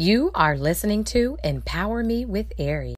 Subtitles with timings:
[0.00, 2.94] You are listening to Empower Me with Ari.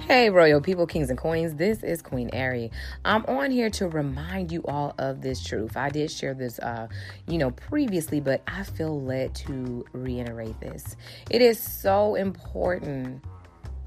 [0.00, 1.54] Hey, royal people, kings, and queens.
[1.54, 2.72] This is Queen Ari.
[3.04, 5.76] I'm on here to remind you all of this truth.
[5.76, 6.88] I did share this, uh,
[7.28, 10.96] you know, previously, but I feel led to reiterate this.
[11.30, 13.22] It is so important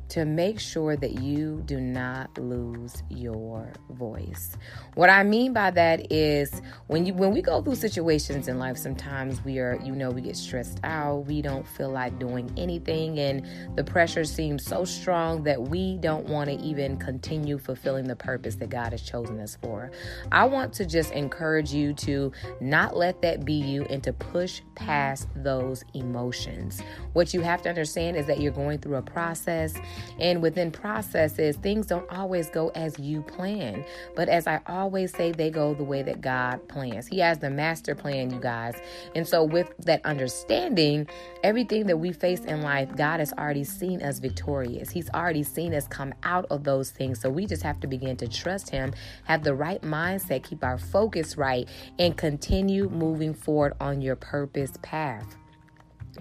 [0.09, 4.57] to make sure that you do not lose your voice.
[4.95, 8.77] What I mean by that is when you when we go through situations in life
[8.77, 13.19] sometimes we are you know we get stressed out, we don't feel like doing anything
[13.19, 18.15] and the pressure seems so strong that we don't want to even continue fulfilling the
[18.15, 19.91] purpose that God has chosen us for.
[20.31, 24.61] I want to just encourage you to not let that be you and to push
[24.75, 26.81] past those emotions.
[27.13, 29.73] What you have to understand is that you're going through a process
[30.19, 33.85] and within processes, things don't always go as you plan.
[34.15, 37.07] But as I always say, they go the way that God plans.
[37.07, 38.75] He has the master plan, you guys.
[39.15, 41.07] And so, with that understanding,
[41.43, 44.89] everything that we face in life, God has already seen us victorious.
[44.89, 47.21] He's already seen us come out of those things.
[47.21, 48.93] So, we just have to begin to trust Him,
[49.25, 51.67] have the right mindset, keep our focus right,
[51.99, 55.37] and continue moving forward on your purpose path.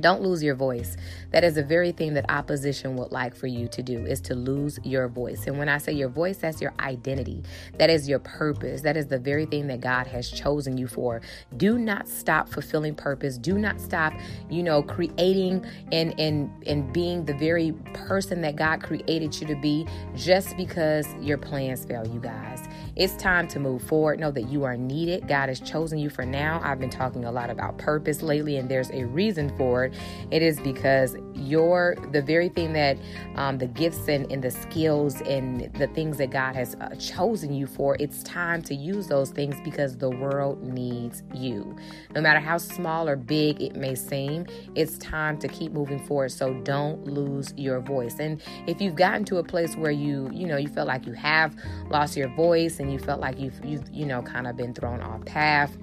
[0.01, 0.97] Don't lose your voice.
[1.33, 4.35] That is the very thing that opposition would like for you to do is to
[4.35, 5.47] lose your voice.
[5.47, 7.43] And when I say your voice, that's your identity.
[7.79, 8.83] That is your purpose.
[8.83, 11.21] That is the very thing that God has chosen you for.
[11.57, 13.39] Do not stop fulfilling purpose.
[13.39, 14.13] Do not stop,
[14.51, 19.57] you know, creating and and and being the very person that God created you to
[19.57, 22.67] be just because your plans fail, you guys.
[22.97, 24.19] It's time to move forward.
[24.19, 25.29] Know that you are needed.
[25.29, 26.61] God has chosen you for now.
[26.65, 29.95] I've been talking a lot about purpose lately and there's a reason for it
[30.31, 32.99] it is because you're the very thing that
[33.37, 37.53] um, the gifts and, and the skills and the things that God has uh, chosen
[37.53, 41.77] you for, it's time to use those things because the world needs you.
[42.15, 46.33] No matter how small or big it may seem, it's time to keep moving forward.
[46.33, 48.19] So don't lose your voice.
[48.19, 51.13] And if you've gotten to a place where you, you know, you feel like you
[51.13, 51.55] have
[51.91, 55.01] lost your voice and you felt like you've, you've you know, kind of been thrown
[55.01, 55.77] off path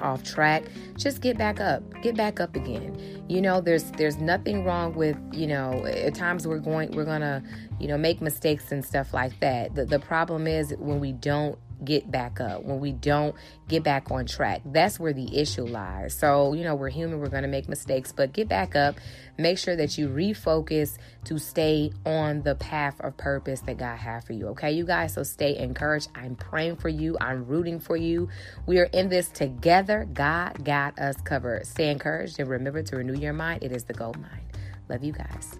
[0.00, 0.64] off track
[0.96, 3.24] just get back up get back up again.
[3.28, 7.42] You know there's there's nothing wrong with you know at times we're going we're gonna
[7.78, 9.74] you know make mistakes and stuff like that.
[9.74, 13.34] The, the problem is when we don't get back up, when we don't
[13.68, 14.62] get back on track.
[14.64, 16.14] That's where the issue lies.
[16.14, 18.96] So, you know, we're human, we're going to make mistakes, but get back up.
[19.38, 24.24] Make sure that you refocus to stay on the path of purpose that God has
[24.24, 24.48] for you.
[24.48, 25.14] Okay, you guys?
[25.14, 26.08] So stay encouraged.
[26.14, 28.28] I'm praying for you, I'm rooting for you.
[28.66, 30.06] We are in this together.
[30.12, 31.66] God got us covered.
[31.66, 33.62] Stay encouraged and remember to renew your mind.
[33.62, 34.46] It is the gold mine.
[34.88, 35.58] Love you guys.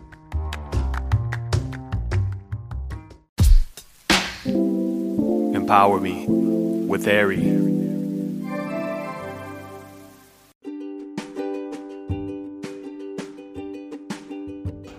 [5.62, 7.36] Empower Me with Ari.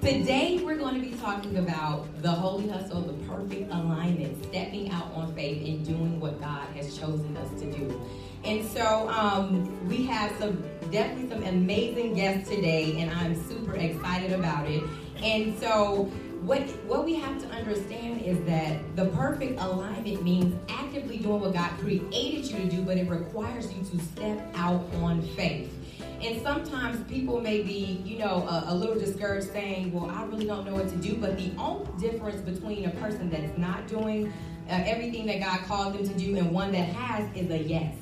[0.01, 5.13] Today, we're going to be talking about the holy hustle, the perfect alignment, stepping out
[5.13, 8.01] on faith and doing what God has chosen us to do.
[8.45, 14.31] And so, um, we have some definitely some amazing guests today, and I'm super excited
[14.31, 14.81] about it.
[15.22, 16.09] And so,
[16.46, 21.54] what what we have to understand is that the perfect alignment means actively doing what
[21.54, 25.74] God created you to do, but it requires you to step out on faith.
[26.22, 30.46] And sometimes people may be, you know, a, a, little discouraged saying, well, I really
[30.46, 31.16] don't know what to do.
[31.16, 34.31] But the only difference between a person that's not doing
[34.70, 37.96] uh, everything that God called them to do and one that has is a yes.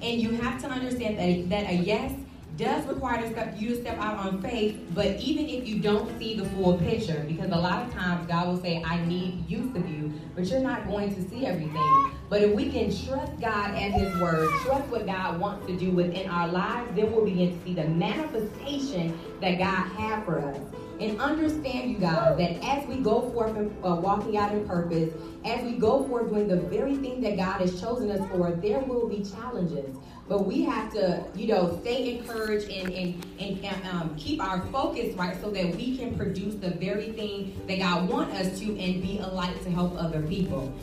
[0.00, 2.12] And you have to understand that, that a yes
[2.56, 3.24] does require
[3.56, 7.24] you to step out on faith, but even if you don't see the full picture,
[7.28, 10.60] because a lot of times God will say, I need use of you, but you're
[10.60, 12.10] not going to see everything.
[12.28, 15.90] But if we can trust God and His Word, trust what God wants to do
[15.90, 20.58] within our lives, then we'll begin to see the manifestation that God has for us.
[20.98, 25.12] And understand, you guys, that as we go forth and uh, walking out in purpose,
[25.44, 28.80] as we go forth doing the very thing that God has chosen us for, there
[28.80, 29.94] will be challenges.
[30.28, 35.14] But we have to, you know, stay encouraged and, and, and um, keep our focus
[35.14, 39.00] right so that we can produce the very thing that God wants us to and
[39.00, 40.74] be a light to help other people.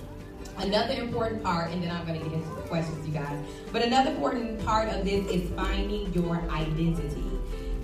[0.57, 3.43] Another important part, and then I'm going to get into the questions, you guys.
[3.71, 7.23] But another important part of this is finding your identity.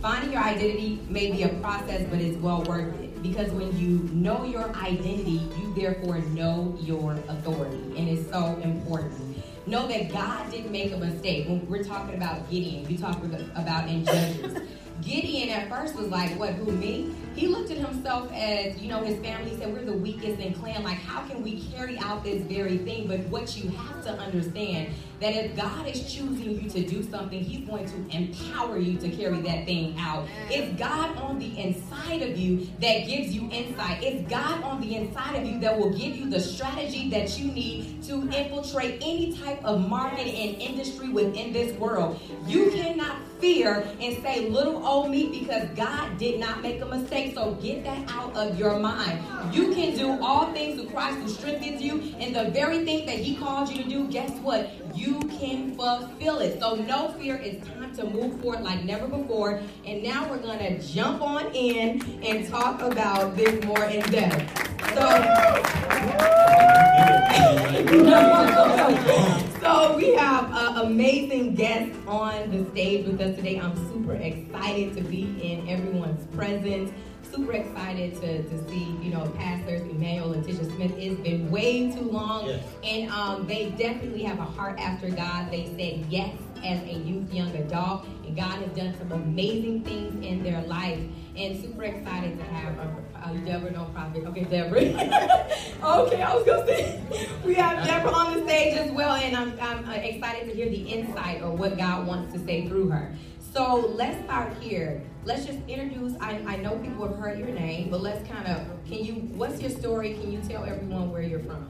[0.02, 3.22] Finding your identity may be a process, but it's well worth it.
[3.22, 7.82] Because when you know your identity, you therefore know your authority.
[7.98, 9.29] And it's so important.
[9.70, 11.48] Know that God didn't make a mistake.
[11.48, 13.24] When we're talking about Gideon, we talk
[13.56, 14.64] about in Judges.
[15.04, 17.14] Gideon at first was like, what, who, me?
[17.40, 20.84] He looked at himself as, you know, his family said, we're the weakest in clan.
[20.84, 23.08] Like, how can we carry out this very thing?
[23.08, 24.90] But what you have to understand
[25.22, 29.10] that if God is choosing you to do something, He's going to empower you to
[29.10, 30.28] carry that thing out.
[30.50, 34.04] It's God on the inside of you that gives you insight.
[34.04, 37.52] It's God on the inside of you that will give you the strategy that you
[37.52, 42.20] need to infiltrate any type of market and industry within this world.
[42.48, 47.29] You cannot fear and say little old me because God did not make a mistake.
[47.34, 49.20] So get that out of your mind.
[49.54, 53.18] You can do all things through Christ who strengthens you, and the very thing that
[53.18, 54.70] He called you to do, guess what?
[54.96, 56.60] You can fulfill it.
[56.60, 57.36] So no fear.
[57.36, 59.62] It's time to move forward like never before.
[59.86, 64.58] And now we're gonna jump on in and talk about this more in depth.
[64.94, 65.00] So,
[69.62, 73.60] so we have an amazing guest on the stage with us today.
[73.60, 76.92] I'm super excited to be in everyone's presence
[77.32, 80.92] super excited to, to see, you know, pastors Emmanuel and Tisha Smith.
[80.98, 82.48] It's been way too long.
[82.48, 82.64] Yes.
[82.84, 85.52] And um, they definitely have a heart after God.
[85.52, 88.06] They said yes as a youth, young adult.
[88.26, 91.00] And God has done some amazing things in their life.
[91.36, 94.26] And super excited to have a, uh, Deborah, no prophet.
[94.26, 94.82] Okay, Deborah.
[94.82, 97.02] okay, I was going to say,
[97.46, 99.16] we have Deborah on the stage as well.
[99.16, 102.68] And I'm, I'm uh, excited to hear the insight or what God wants to say
[102.68, 103.14] through her.
[103.54, 105.02] So let's start here.
[105.26, 106.14] Let's just introduce.
[106.22, 109.62] I, I know people have heard your name, but let's kind of, can you, what's
[109.62, 110.14] your story?
[110.14, 111.68] Can you tell everyone where you're from?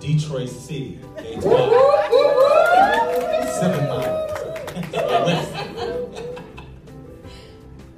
[0.00, 1.00] Detroit City.
[3.04, 4.30] Seven miles.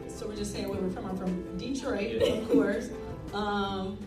[0.08, 1.06] so we're just saying where we're from.
[1.06, 2.90] I'm from Detroit, of course.
[3.32, 3.98] Um,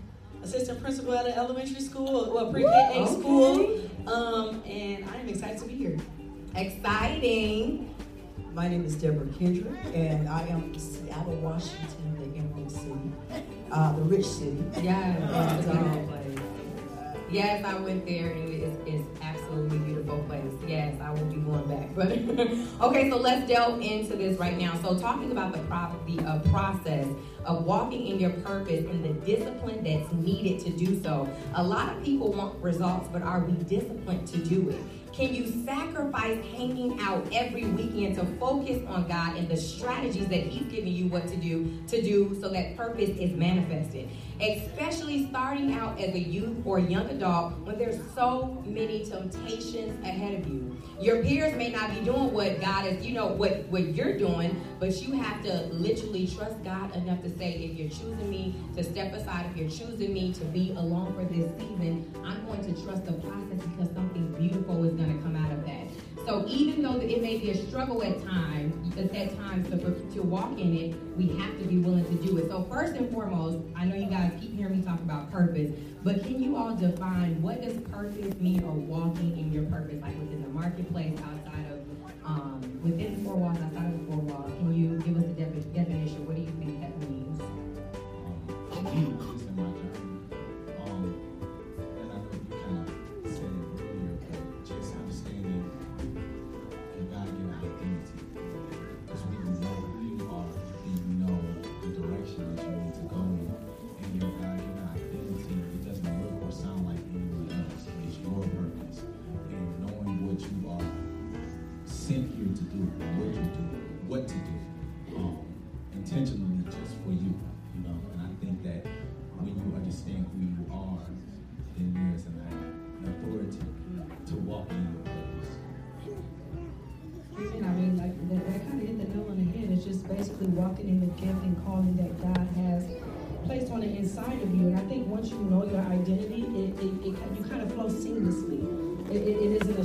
[0.44, 3.06] assistant principal at an elementary school, well, pre-K okay.
[3.06, 3.90] school.
[4.08, 5.98] Um, and I'm excited to be here.
[6.56, 7.96] Exciting.
[8.54, 13.12] My name is Deborah Kendrick, and I am from Seattle, Washington, the Emerald City,
[13.72, 14.64] uh, the rich city.
[14.82, 15.16] Yeah,
[15.70, 16.10] um,
[17.32, 20.70] Yes, I went there, and it's, it's absolutely beautiful place.
[20.70, 21.90] Yes, I will be going back.
[22.80, 24.76] But okay, so let's delve into this right now.
[24.82, 27.08] So, talking about the, pro- the uh, process
[27.46, 31.28] of walking in your purpose and the discipline that's needed to do so.
[31.56, 34.82] A lot of people want results, but are we disciplined to do it?
[35.20, 40.44] Can you sacrifice hanging out every weekend to focus on God and the strategies that
[40.44, 44.08] He's giving you what to do to do so that purpose is manifested?
[44.40, 50.40] Especially starting out as a youth or young adult when there's so many temptations ahead
[50.40, 50.82] of you.
[51.02, 54.62] Your peers may not be doing what God is, you know, what, what you're doing,
[54.80, 58.84] but you have to literally trust God enough to say, if you're choosing me to
[58.86, 62.82] step aside, if you're choosing me to be along for this season, I'm going to
[62.84, 63.49] trust the process
[66.50, 69.78] even though it may be a struggle at times, at times to,
[70.14, 72.50] to walk in it, we have to be willing to do it.
[72.50, 75.72] So first and foremost, I know you guys keep hearing me talk about purpose,
[76.04, 80.18] but can you all define what does purpose mean or walking in your purpose, like
[80.20, 81.80] within the marketplace, outside of,
[82.26, 83.89] um, within the four walls, outside of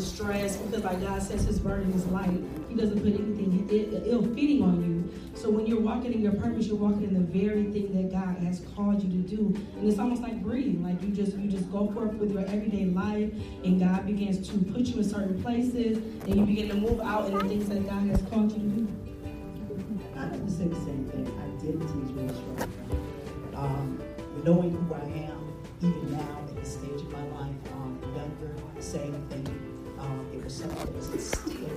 [0.04, 2.40] stress because like God says his burden is light.
[2.68, 3.68] He doesn't put anything
[4.06, 5.12] ill fitting on you.
[5.34, 8.36] So when you're walking in your purpose, you're walking in the very thing that God
[8.44, 9.54] has called you to do.
[9.76, 10.82] And it's almost like breathing.
[10.82, 13.32] Like you just you just go forth with your everyday life
[13.64, 17.26] and God begins to put you in certain places and you begin to move out
[17.26, 18.88] in the things that God has called you to do.
[20.16, 21.26] I would say the same thing.
[21.60, 22.72] Identity is really strong.
[23.56, 24.02] Um,
[24.44, 25.23] knowing who I am,
[28.84, 29.46] same thing
[29.98, 31.70] Um, it was something that's instilled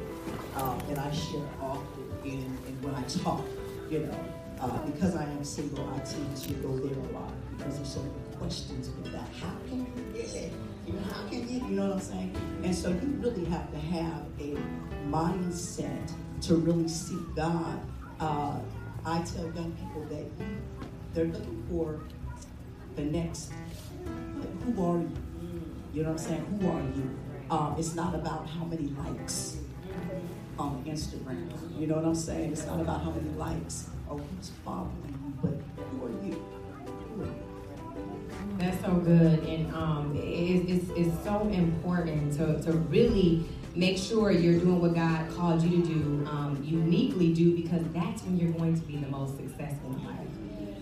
[0.56, 3.46] uh, that I share often in, in when I talk,
[3.90, 4.20] you know.
[4.60, 8.02] Uh, because I am single, I tend to go there a lot because there's so
[8.02, 9.30] many questions with that.
[9.40, 10.52] How can you get it?
[10.86, 12.36] You know, how can you, you know what I'm saying?
[12.64, 14.58] And so you really have to have a
[15.08, 16.12] mindset
[16.42, 17.80] to really seek God.
[18.20, 18.60] Uh,
[19.06, 20.26] I tell young people that
[21.14, 22.02] they're looking for
[22.96, 23.54] the next.
[24.66, 25.27] Who are you?
[25.98, 26.60] You know what I'm saying?
[26.62, 27.18] Who are you?
[27.50, 29.58] Um, it's not about how many likes
[30.60, 31.50] on Instagram.
[31.76, 32.52] You know what I'm saying?
[32.52, 36.46] It's not about how many likes or who's following you, but who are you?
[37.16, 37.34] Who are you?
[38.60, 44.30] That's so good, and um, it, it's, it's so important to, to really make sure
[44.30, 48.52] you're doing what God called you to do, um, uniquely do, because that's when you're
[48.52, 50.27] going to be the most successful in life.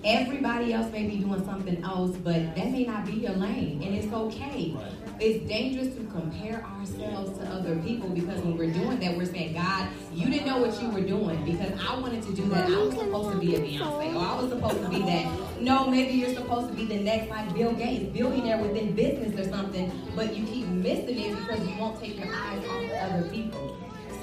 [0.06, 3.96] Everybody else may be doing something else, but that may not be your lane, and
[3.96, 4.78] it's okay.
[5.20, 9.56] It's dangerous to compare ourselves to other people because when we're doing that, we're saying,
[9.56, 12.70] God, you didn't know what you were doing because I wanted to do that.
[12.70, 15.60] I was supposed to be a Beyonce, or I was supposed to be that.
[15.60, 19.50] No, maybe you're supposed to be the next like Bill Gates, billionaire within business or
[19.50, 23.30] something, but you keep missing it because you won't take your eyes off of other
[23.30, 23.75] people.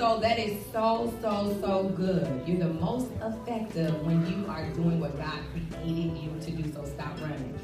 [0.03, 2.43] So that is so, so, so good.
[2.45, 6.73] You're the most effective when you are doing what God created you to do.
[6.73, 7.57] So stop running.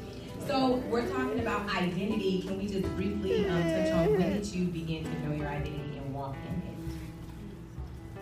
[0.47, 2.43] So we're talking about identity.
[2.43, 5.97] Can we just briefly um, touch on when did you begin to know your identity
[5.97, 6.95] and walk in it?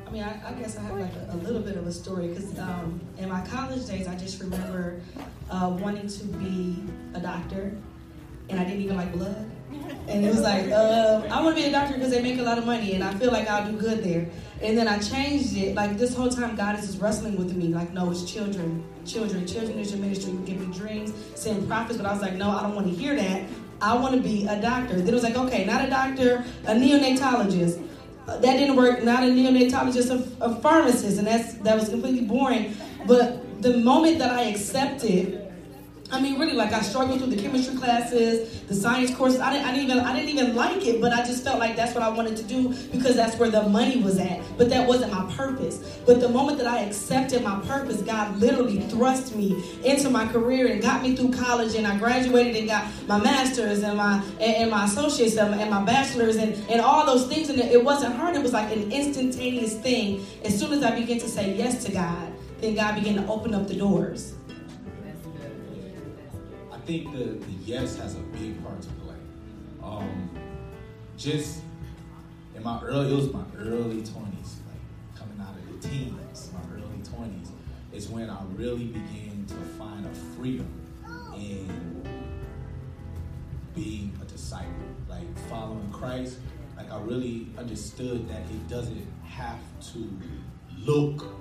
[0.08, 2.30] I mean, I, I guess I have like a, a little bit of a story
[2.30, 5.00] because um, in my college days, I just remember
[5.52, 6.84] uh, wanting to be
[7.14, 7.78] a doctor,
[8.50, 9.52] and I didn't even like blood.
[10.08, 12.44] And it was like, uh, I want to be a doctor because they make a
[12.44, 14.30] lot of money, and I feel like I'll do good there.
[14.62, 15.76] And then I changed it.
[15.76, 17.68] Like this whole time, God is just wrestling with me.
[17.68, 20.32] Like, no, it's children, children, children is your ministry.
[20.32, 21.98] You give me dreams, send prophets.
[21.98, 23.44] But I was like, no, I don't want to hear that.
[23.82, 24.96] I want to be a doctor.
[24.96, 27.84] Then it was like, okay, not a doctor, a neonatologist.
[28.28, 29.04] Uh, that didn't work.
[29.04, 32.76] Not a neonatologist, a, a pharmacist, and that's that was completely boring.
[33.06, 35.47] But the moment that I accepted
[36.10, 39.42] I mean, really, like I struggled through the chemistry classes, the science courses.
[39.42, 41.76] I didn't, I didn't even, I didn't even like it, but I just felt like
[41.76, 44.42] that's what I wanted to do because that's where the money was at.
[44.58, 46.00] But that wasn't my purpose.
[46.06, 50.68] But the moment that I accepted my purpose, God literally thrust me into my career
[50.68, 54.72] and got me through college, and I graduated and got my master's and my and,
[54.72, 57.50] my associates and, and my bachelor's and and all those things.
[57.50, 58.34] And it wasn't hard.
[58.34, 60.26] It was like an instantaneous thing.
[60.46, 63.54] As soon as I began to say yes to God, then God began to open
[63.54, 64.37] up the doors.
[66.88, 69.16] I think the, the yes has a big part to play.
[69.84, 70.30] Um,
[71.18, 71.60] just
[72.56, 76.62] in my early, it was my early twenties, like coming out of the teens, my
[76.74, 77.52] early twenties,
[77.92, 80.72] is when I really began to find a freedom
[81.36, 82.08] in
[83.76, 84.72] being a disciple,
[85.10, 86.38] like following Christ.
[86.78, 89.60] Like I really understood that it doesn't have
[89.92, 90.10] to
[90.86, 91.36] look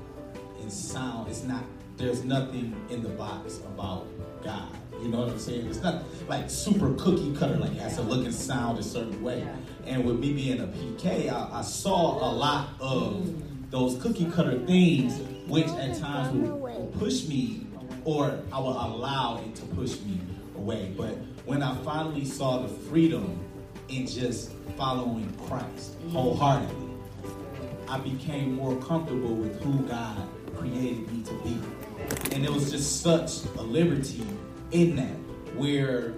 [0.60, 1.28] and sound.
[1.28, 1.62] It's not.
[1.96, 4.08] There's nothing in the box about
[4.42, 4.72] God.
[5.02, 5.66] You know what I'm saying?
[5.66, 7.56] It's not like super cookie cutter.
[7.56, 9.46] Like it has to look and sound a certain way.
[9.84, 14.58] And with me being a PK, I, I saw a lot of those cookie cutter
[14.66, 17.66] things, which at times would, would push me,
[18.04, 20.20] or I would allow it to push me
[20.56, 20.92] away.
[20.96, 23.38] But when I finally saw the freedom
[23.88, 26.94] in just following Christ wholeheartedly,
[27.88, 30.16] I became more comfortable with who God
[30.56, 31.60] created me to be.
[32.32, 34.26] And it was just such a liberty
[34.70, 36.14] in that where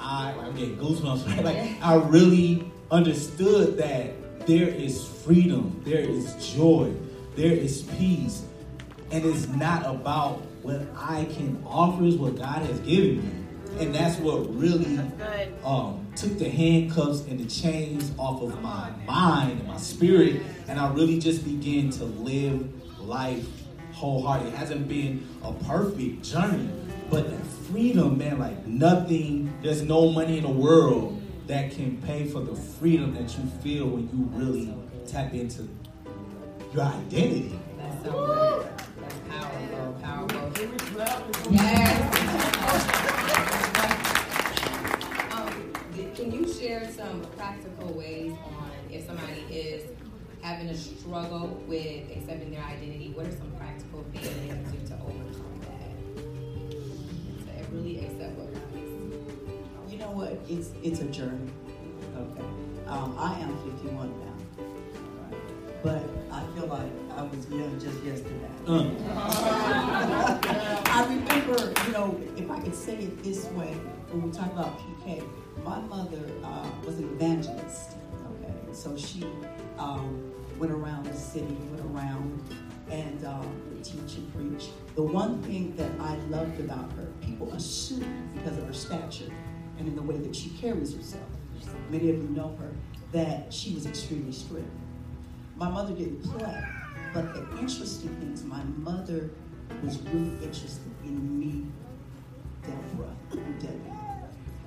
[0.00, 1.44] I, I'm getting goosebumps, right?
[1.44, 6.92] Like, I really understood that there is freedom, there is joy,
[7.36, 8.42] there is peace.
[9.10, 13.44] And it's not about what I can offer, is what God has given me.
[13.80, 15.00] And that's what really
[15.64, 20.42] um, took the handcuffs and the chains off of my mind and my spirit.
[20.68, 22.68] And I really just began to live
[23.00, 23.46] life
[23.92, 24.48] wholehearted.
[24.48, 26.70] It hasn't been a perfect journey,
[27.14, 32.26] but that freedom, man, like nothing, there's no money in the world that can pay
[32.26, 34.74] for the freedom that you feel when you really
[35.06, 35.68] tap into
[36.72, 37.56] your identity.
[37.78, 38.66] That's so good.
[39.00, 41.52] That's powerful, powerful.
[41.52, 42.20] Yes.
[45.30, 49.82] Um, th- can you share some practical ways on if somebody is
[50.42, 53.12] having a struggle with accepting their identity?
[53.14, 55.53] What are some practical things they can do to overcome that?
[55.53, 55.53] To
[57.74, 59.92] really accept what God is.
[59.92, 60.38] You know what?
[60.48, 61.50] It's it's a journey.
[62.16, 62.44] Okay.
[62.86, 64.64] Um, I am 51 now,
[65.20, 65.82] right?
[65.82, 68.50] but I feel like I was young just yesterday.
[68.66, 68.90] Uh,
[70.86, 73.74] I remember, you know, if I could say it this way,
[74.10, 75.26] when we talk about PK,
[75.64, 77.96] my mother uh, was an evangelist.
[78.42, 79.26] Okay, so she
[79.78, 82.42] um, went around the city, went around
[82.90, 84.68] and um, teach and preach.
[84.94, 89.30] The one thing that I loved about her, people assume because of her stature
[89.78, 91.26] and in the way that she carries herself,
[91.90, 92.70] many of you know her,
[93.12, 94.68] that she was extremely strict.
[95.56, 96.64] my mother didn't play.
[97.12, 99.30] But the interesting thing is my mother
[99.84, 101.66] was really interested in me,
[102.62, 103.14] Deborah,
[103.60, 103.92] Debbie.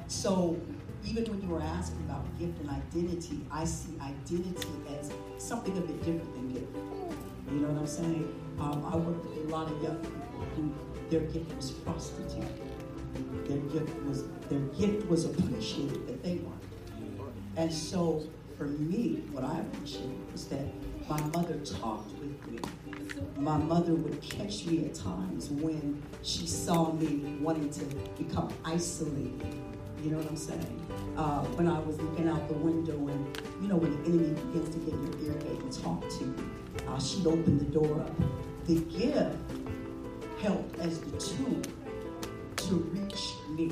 [0.07, 0.57] So
[1.05, 4.67] even when you were asking about gift and identity, I see identity
[4.97, 6.75] as something a bit different than gift.
[7.51, 8.33] You know what I'm saying?
[8.59, 10.73] Um, I work with a lot of young people who
[11.09, 12.43] their gift was prostitute.
[13.47, 16.63] Their gift was their gift was appreciated that they weren't.
[17.55, 18.23] And so
[18.57, 20.65] for me, what I appreciate was that
[21.07, 22.59] my mother talked with me.
[23.37, 27.85] My mother would catch me at times when she saw me wanting to
[28.21, 29.55] become isolated.
[30.03, 30.87] You know what I'm saying?
[31.17, 34.69] Uh, when I was looking out the window and, you know, when the enemy begins
[34.75, 36.35] to get in your ear gate and talk to you,
[36.87, 38.11] uh, she'd open the door up.
[38.67, 39.35] The gift
[40.41, 41.61] helped as the tool
[42.57, 43.71] to reach me.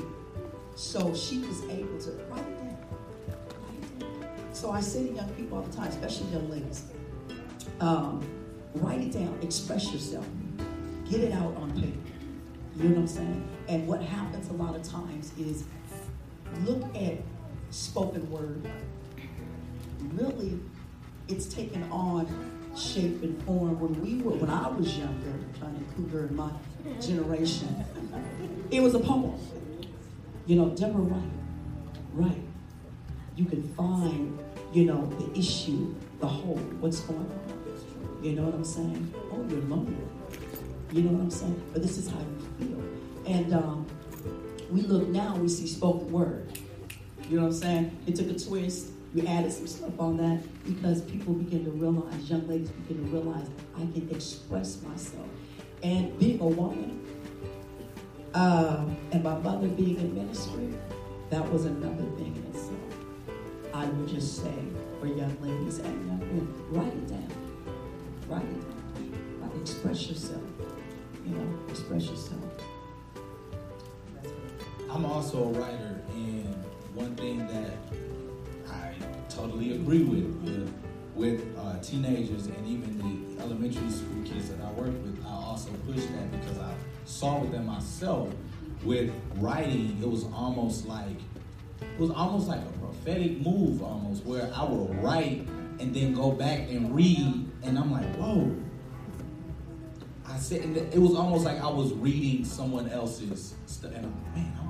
[0.74, 2.78] So she was able to write it down.
[3.28, 4.56] Write it.
[4.56, 6.84] So I say to young people all the time, especially young ladies,
[7.80, 8.26] um,
[8.76, 10.26] write it down, express yourself,
[11.10, 11.98] get it out on paper.
[12.76, 13.48] You know what I'm saying?
[13.68, 15.64] And what happens a lot of times is
[16.64, 17.18] look at
[17.70, 18.66] spoken word.
[20.14, 20.58] Really,
[21.28, 23.80] it's taken on shape and form.
[23.80, 25.34] When we were, when I was younger,
[25.96, 26.50] include her in my
[27.00, 27.84] generation,
[28.70, 29.38] it was a poem.
[30.46, 31.30] You know, Deborah Wright,
[32.12, 32.42] right?
[33.34, 34.38] You can find,
[34.72, 38.22] you know, the issue, the whole, what's going on.
[38.22, 39.12] You know what I'm saying?
[39.32, 39.96] Oh, you're lonely.
[40.92, 41.62] You know what I'm saying?
[41.72, 42.82] But this is how you feel.
[43.26, 43.86] And um,
[44.70, 46.58] we look now, we see spoken word.
[47.28, 47.98] You know what I'm saying?
[48.06, 48.92] It took a twist.
[49.16, 53.10] We added some stuff on that because people begin to realize, young ladies begin to
[53.10, 55.26] realize, I can express myself.
[55.82, 57.00] And being a woman,
[58.34, 60.74] uh, and my mother being in ministry,
[61.30, 62.76] that was another thing in itself.
[63.72, 64.52] I would just say
[65.00, 67.32] for young ladies and young men, write it down.
[68.28, 69.60] Write it down.
[69.62, 70.42] Express yourself.
[71.24, 72.42] You know, express yourself.
[74.90, 76.54] I'm also a writer, and
[76.94, 77.72] one thing that
[79.36, 80.74] totally agree with with,
[81.14, 85.70] with uh, teenagers and even the elementary school kids that I work with, I also
[85.86, 88.32] push that because I saw within myself
[88.82, 91.18] with writing, it was almost like
[91.80, 95.46] it was almost like a prophetic move, almost where I would write
[95.78, 98.54] and then go back and read, and I'm like, whoa.
[100.28, 104.36] I said, it was almost like I was reading someone else's stuff, and I'm like,
[104.36, 104.65] man,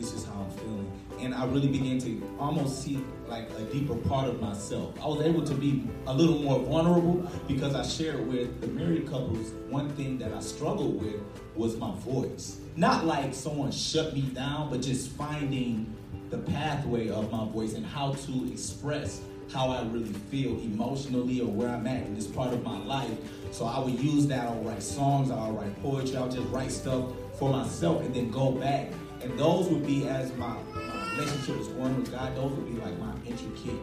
[0.00, 3.94] This is how I'm feeling, and I really began to almost see like a deeper
[3.94, 4.98] part of myself.
[4.98, 9.06] I was able to be a little more vulnerable because I shared with the married
[9.06, 11.20] couples one thing that I struggled with
[11.54, 12.60] was my voice.
[12.76, 15.94] Not like someone shut me down, but just finding
[16.30, 19.20] the pathway of my voice and how to express
[19.52, 23.18] how I really feel emotionally or where I'm at in this part of my life.
[23.50, 24.48] So I would use that.
[24.48, 27.04] I would write songs, I would write poetry, I would just write stuff
[27.38, 28.90] for myself and then go back.
[29.22, 32.80] And those would be as my, my relationship is growing with God, those would be
[32.80, 33.78] like my intricate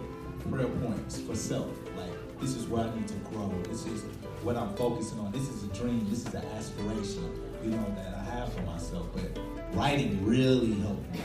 [0.49, 1.69] prayer points for self.
[1.95, 3.53] Like, this is where I need to grow.
[3.69, 4.03] This is
[4.41, 5.31] what I'm focusing on.
[5.31, 6.07] This is a dream.
[6.09, 7.31] This is an aspiration,
[7.63, 9.07] you know, that I have for myself.
[9.13, 9.39] But
[9.73, 11.19] writing really helped me.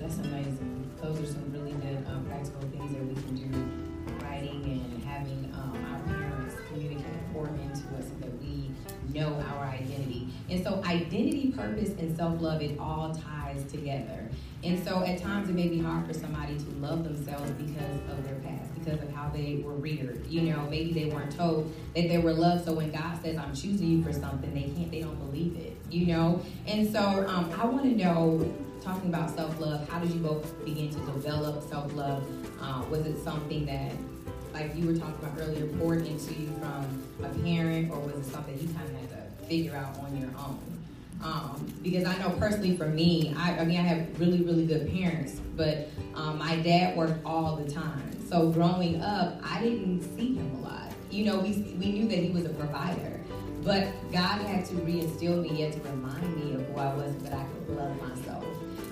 [0.00, 0.90] That's amazing.
[1.02, 4.24] Those are some really good um, practical things that we can do.
[4.24, 8.08] Writing and having um, our parents communicate pour into us
[9.12, 10.28] know our identity.
[10.48, 14.28] And so, identity, purpose, and self love, it all ties together.
[14.64, 18.24] And so, at times, it may be hard for somebody to love themselves because of
[18.24, 20.26] their past, because of how they were reared.
[20.26, 22.64] You know, maybe they weren't told that they were loved.
[22.64, 25.76] So, when God says, I'm choosing you for something, they can't, they don't believe it,
[25.90, 26.40] you know?
[26.66, 28.52] And so, um, I want to know
[28.86, 32.24] talking about self love, how did you both begin to develop self love?
[32.60, 33.92] Uh, was it something that,
[34.56, 38.24] like you were talking about earlier, poured into you from a parent, or was it
[38.30, 40.58] something you kind of had to figure out on your own?
[41.22, 44.90] Um, because I know personally for me, I, I, mean, I have really, really good
[44.92, 48.28] parents, but um, my dad worked all the time.
[48.28, 50.92] So growing up, I didn't see him a lot.
[51.10, 53.20] You know, we, we knew that he was a provider,
[53.62, 57.34] but God had to reinstill me, yet to remind me of who I was, that
[57.34, 58.15] I could love myself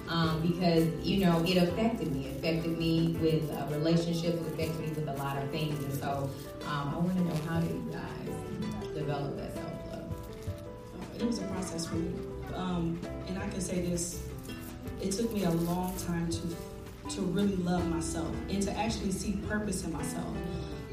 [0.08, 2.26] um, because you know it affected me.
[2.26, 4.40] It affected me with uh, relationships.
[4.40, 5.82] It affected me with a lot of things.
[5.82, 6.30] And so
[6.66, 10.04] um, I want to know how do you guys develop that self love?
[11.18, 12.12] It was a process for me,
[12.54, 14.22] um, and I can say this:
[15.00, 16.40] it took me a long time to
[17.10, 20.36] to really love myself and to actually see purpose in myself.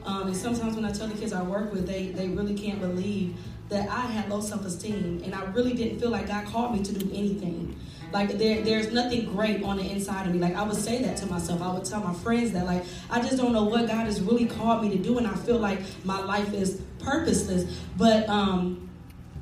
[0.04, 2.80] Um, and sometimes when I tell the kids I work with, they they really can't
[2.80, 3.36] believe
[3.70, 6.84] that I had low self esteem and I really didn't feel like God called me
[6.84, 7.76] to do anything.
[8.12, 10.40] Like there, there's nothing great on the inside of me.
[10.40, 11.62] Like I would say that to myself.
[11.62, 14.46] I would tell my friends that like I just don't know what God has really
[14.46, 17.80] called me to do, and I feel like my life is purposeless.
[17.98, 18.90] But um,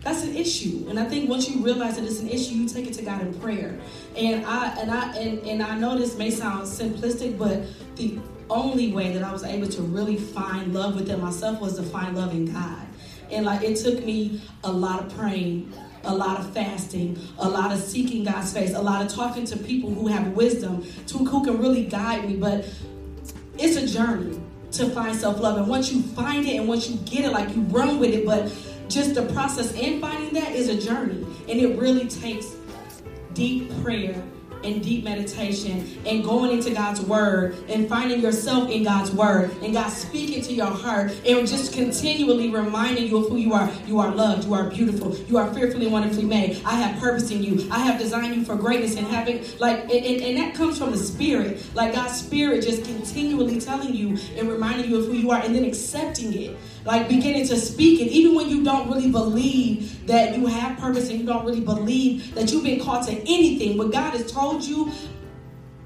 [0.01, 2.87] that's an issue, and I think once you realize that it's an issue, you take
[2.87, 3.79] it to God in prayer.
[4.15, 7.63] And I and I and, and I know this may sound simplistic, but
[7.95, 11.83] the only way that I was able to really find love within myself was to
[11.83, 12.87] find love in God.
[13.31, 15.71] And like it took me a lot of praying,
[16.03, 19.57] a lot of fasting, a lot of seeking God's face, a lot of talking to
[19.57, 22.35] people who have wisdom, to, who can really guide me.
[22.35, 22.65] But
[23.57, 24.39] it's a journey
[24.73, 25.57] to find self love.
[25.57, 28.25] And once you find it and once you get it, like you run with it,
[28.25, 28.51] but
[28.87, 31.25] just the process in finding that is a journey.
[31.47, 32.55] And it really takes
[33.33, 34.21] deep prayer
[34.63, 39.73] and deep meditation and going into God's word and finding yourself in God's word and
[39.73, 43.69] God speaking to your heart and just continually reminding you of who you are.
[43.85, 46.61] You are loved, you are beautiful, you are fearfully and wonderfully made.
[46.65, 47.67] I have purpose in you.
[47.71, 50.91] I have designed you for greatness and having like and, and, and that comes from
[50.91, 51.63] the spirit.
[51.75, 55.55] Like God's spirit just continually telling you and reminding you of who you are and
[55.55, 60.37] then accepting it like beginning to speak it, even when you don't really believe that
[60.37, 63.91] you have purpose and you don't really believe that you've been called to anything, but
[63.91, 64.91] God has told you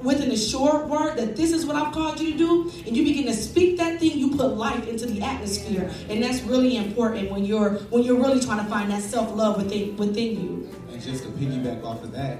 [0.03, 3.03] within a short word that this is what I've called you to do, and you
[3.03, 7.31] begin to speak that thing, you put life into the atmosphere, and that's really important
[7.31, 10.69] when you're when you're really trying to find that self love within within you.
[10.91, 12.39] And just to piggyback off of that,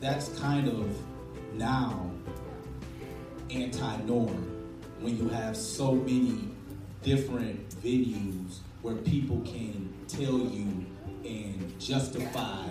[0.00, 0.96] that's kind of
[1.54, 2.10] now
[3.50, 4.48] anti-norm
[5.00, 6.51] when you have so many
[7.02, 10.86] different venues where people can tell you
[11.24, 12.68] and justify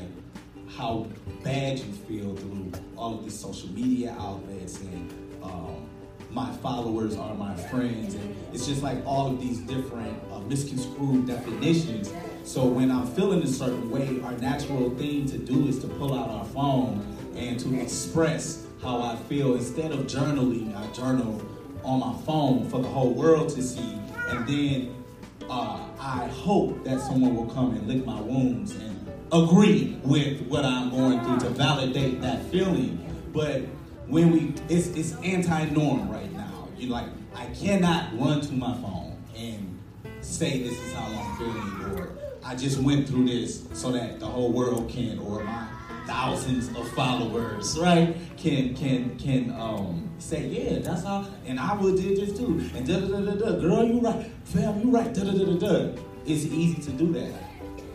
[0.77, 1.07] how
[1.43, 5.11] bad you feel through all of these social media outlets and
[5.43, 5.89] um,
[6.31, 8.13] my followers are my friends.
[8.13, 12.13] And it's just like all of these different uh, misconstrued definitions.
[12.43, 16.17] So when i'm feeling a certain way our natural thing to do is to pull
[16.17, 20.75] out our phone and to express how i feel instead of journaling.
[20.75, 21.41] I journal
[21.83, 24.00] on my phone for the whole world to see
[24.31, 25.03] and then
[25.49, 30.65] uh, I hope that someone will come and lick my wounds and agree with what
[30.65, 32.97] I'm going through to validate that feeling.
[33.33, 33.61] But
[34.07, 36.67] when we, it's, it's anti-norm right now.
[36.77, 39.79] You like, I cannot run to my phone and
[40.21, 42.09] say this is how I'm feeling, or
[42.43, 45.67] I just went through this so that the whole world can, or my
[46.07, 51.97] thousands of followers, right, can can can um say, yeah, that's how, and I would
[51.97, 53.59] did this too, and da da da da da.
[53.59, 55.89] Girl, you right, fam, you right, da da da da da.
[56.25, 57.33] It's easy to do that.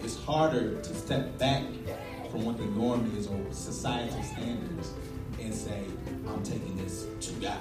[0.02, 1.62] It's harder to step back
[2.30, 4.92] from what the norm is or societal standards
[5.40, 5.84] and say,
[6.28, 7.58] I'm taking this to God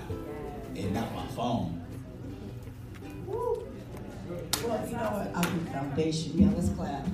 [0.75, 1.81] and not my phone.
[3.27, 3.63] Well,
[4.87, 5.31] you know what?
[5.35, 6.31] I think foundation.
[6.35, 7.05] Yeah, let's clap.
[7.05, 7.09] I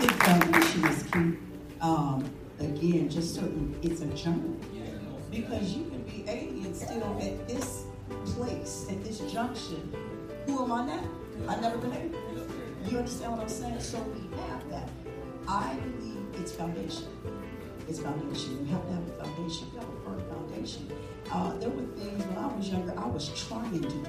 [0.00, 1.36] think foundation is key.
[1.80, 2.28] Um,
[2.58, 3.74] again, just certain.
[3.82, 4.56] It's a journey
[5.30, 7.84] because you can be 80 and still at this
[8.34, 9.92] place, at this junction.
[10.46, 11.04] Who am I now?
[11.48, 12.14] I've never been 80.
[12.90, 13.80] You understand what I'm saying?
[13.80, 14.88] So we have that.
[15.48, 17.08] I believe it's foundation.
[17.88, 18.66] It's foundation.
[18.66, 19.68] You have to have a foundation.
[19.72, 20.90] You have a firm foundation.
[21.32, 24.06] Uh, there were things when I was younger I was trying to do.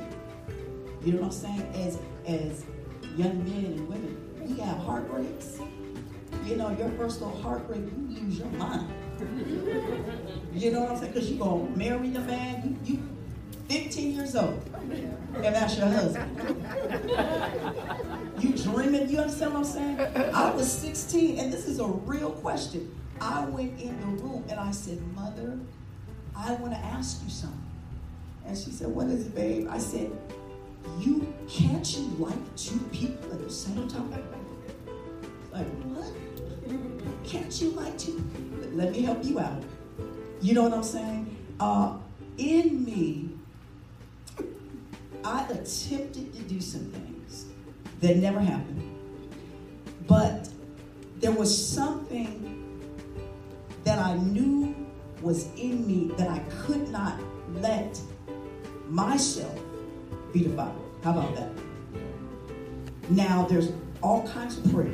[1.04, 1.62] You know what I'm saying?
[1.76, 2.66] As as
[3.16, 5.60] young men and women, we have heartbreaks.
[6.46, 8.88] You know, your first little heartbreak, you lose your mind.
[10.54, 11.14] You know what I'm saying?
[11.14, 13.04] Because you're going to marry the man, you, you
[13.70, 14.62] 15 years old,
[15.36, 16.40] and that's your husband.
[18.40, 20.00] You dreaming, you understand what I'm saying?
[20.34, 22.94] I was 16, and this is a real question.
[23.20, 25.58] I went in the room and I said, Mother,
[26.36, 27.60] I want to ask you something.
[28.46, 29.68] And she said, What is it, babe?
[29.70, 30.12] I said,
[31.00, 34.12] You can't you like two people at the same time?
[35.52, 36.14] Like, what?
[37.26, 38.24] Can't you like two?
[38.78, 39.64] Let me help you out.
[40.40, 41.36] You know what I'm saying?
[41.60, 41.98] Uh,
[42.38, 43.32] in me,
[45.24, 47.48] I attempted to do some things
[48.02, 48.84] that never happened.
[50.06, 50.50] But
[51.20, 52.80] there was something
[53.84, 54.76] that I knew
[55.24, 57.20] was in me that I could not
[57.56, 58.00] let
[58.90, 59.60] myself
[60.32, 60.80] be defiled.
[61.04, 61.50] How about that?
[63.10, 63.72] Now, there's
[64.04, 64.94] all kinds of prayer.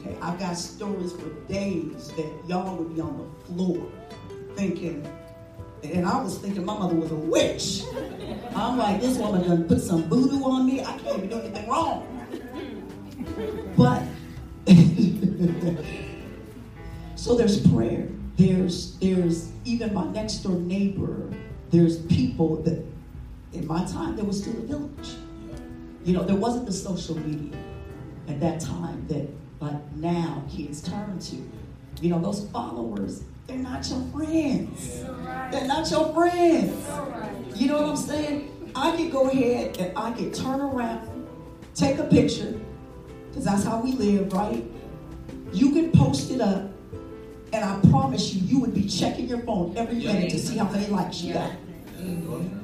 [0.00, 3.86] Okay, I've got stories for days that y'all would be on the floor
[4.54, 5.06] thinking,
[5.82, 7.82] and I was thinking my mother was a witch.
[8.56, 10.80] I'm like, this woman done put some voodoo on me.
[10.80, 12.10] I can't even do anything wrong.
[13.76, 14.02] But
[17.16, 18.08] so there's prayer.
[18.36, 21.30] There's there's even my next door neighbor.
[21.70, 22.84] There's people that
[23.52, 25.10] in my time there was still a village.
[26.04, 27.58] You know, there wasn't the social media
[28.28, 29.28] at that time that
[29.64, 31.36] like now kids turn to.
[32.00, 35.02] You know, those followers, they're not your friends.
[35.50, 36.86] They're not your friends.
[37.54, 38.50] You know what I'm saying?
[38.74, 41.08] I could go ahead and I could turn around,
[41.74, 42.58] take a picture,
[43.28, 44.64] because that's how we live, right?
[45.52, 46.70] You can post it up,
[47.52, 50.68] and I promise you, you would be checking your phone every minute to see how
[50.68, 51.52] many likes you got.
[51.96, 52.60] Mm-hmm.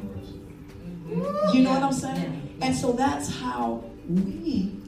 [1.54, 2.58] You know what I'm saying?
[2.60, 4.79] And so that's how we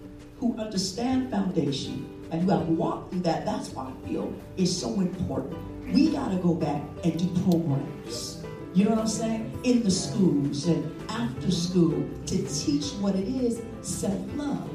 [0.43, 4.93] who understand foundation and who have walked through that, that's why I feel is so
[4.95, 5.57] important.
[5.95, 8.43] We got to go back and do programs.
[8.75, 9.61] You know what I'm saying?
[9.63, 14.69] In the schools and after school to teach what it is self love.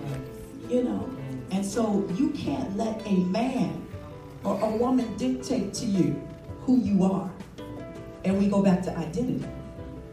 [0.70, 1.10] You know?
[1.52, 3.86] And so you can't let a man
[4.46, 6.16] or a woman dictate to you
[6.62, 7.30] who you are.
[8.24, 9.46] And we go back to identity.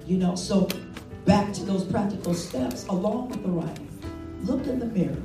[0.05, 0.67] You know, so
[1.27, 3.89] back to those practical steps along with the writing.
[4.43, 5.23] Look in the mirror.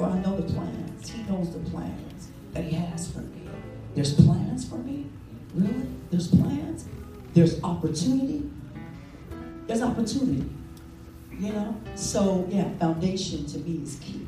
[0.00, 1.10] For I know the plans.
[1.10, 3.42] He knows the plans that he has for me.
[3.94, 5.10] There's plans for me?
[5.52, 5.88] Really?
[6.10, 6.86] There's plans?
[7.34, 8.48] There's opportunity?
[9.66, 10.48] There's opportunity.
[11.38, 11.76] You know?
[11.96, 14.26] So yeah, foundation to me is key.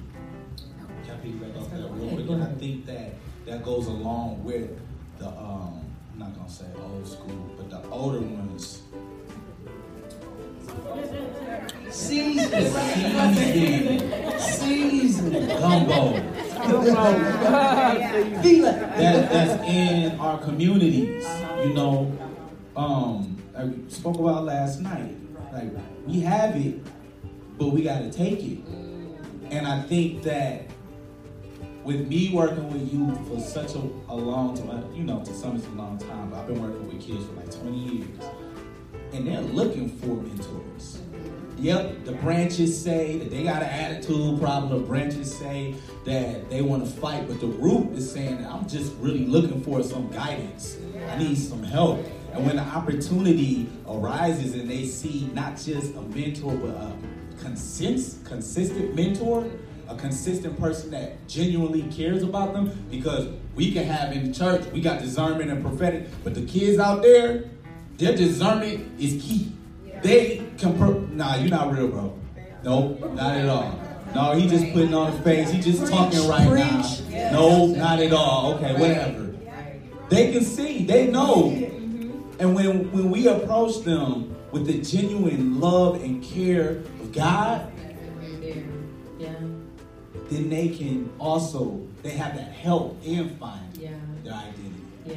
[1.06, 2.28] Can I piggyback off that real quick?
[2.28, 3.14] And I think that
[3.46, 4.78] that goes along with
[5.18, 5.80] the um
[6.12, 8.82] I'm not gonna say old school, but the older ones
[11.90, 12.72] Season,
[14.38, 16.12] season, gumbo.
[18.96, 21.26] That, that's in our communities.
[21.64, 22.18] You know,
[22.76, 25.16] um, I spoke about last night.
[25.52, 25.70] Like
[26.06, 26.80] we have it,
[27.58, 28.58] but we got to take it.
[29.50, 30.66] And I think that
[31.84, 35.56] with me working with you for such a, a long time, you know, to some
[35.56, 38.18] it's a long time, but I've been working with kids for like 20 years,
[39.12, 41.00] and they're looking for mentors.
[41.58, 44.80] Yep, the branches say that they got an attitude problem.
[44.80, 48.68] The branches say that they want to fight, but the root is saying that I'm
[48.68, 50.76] just really looking for some guidance.
[51.08, 52.04] I need some help.
[52.32, 56.92] And when the opportunity arises and they see not just a mentor, but a
[57.40, 59.48] consist, consistent mentor,
[59.88, 64.64] a consistent person that genuinely cares about them, because we can have in the church,
[64.72, 67.44] we got discernment and prophetic, but the kids out there,
[67.98, 69.52] their discernment is key.
[70.02, 72.18] They can, pro- nah, you're not real, bro.
[72.64, 73.78] Nope, not at all.
[74.14, 75.50] No, he just putting on the face.
[75.50, 77.00] He just talking right Preach.
[77.10, 77.30] now.
[77.32, 78.54] No, not at all.
[78.54, 79.34] Okay, whatever.
[80.10, 80.84] They can see.
[80.84, 81.50] They know.
[82.38, 87.72] And when when we approach them with the genuine love and care of God.
[89.18, 89.28] Yeah.
[90.28, 93.90] then they can also they have that help and find Yeah.
[94.24, 94.82] their identity.
[95.06, 95.14] Yeah,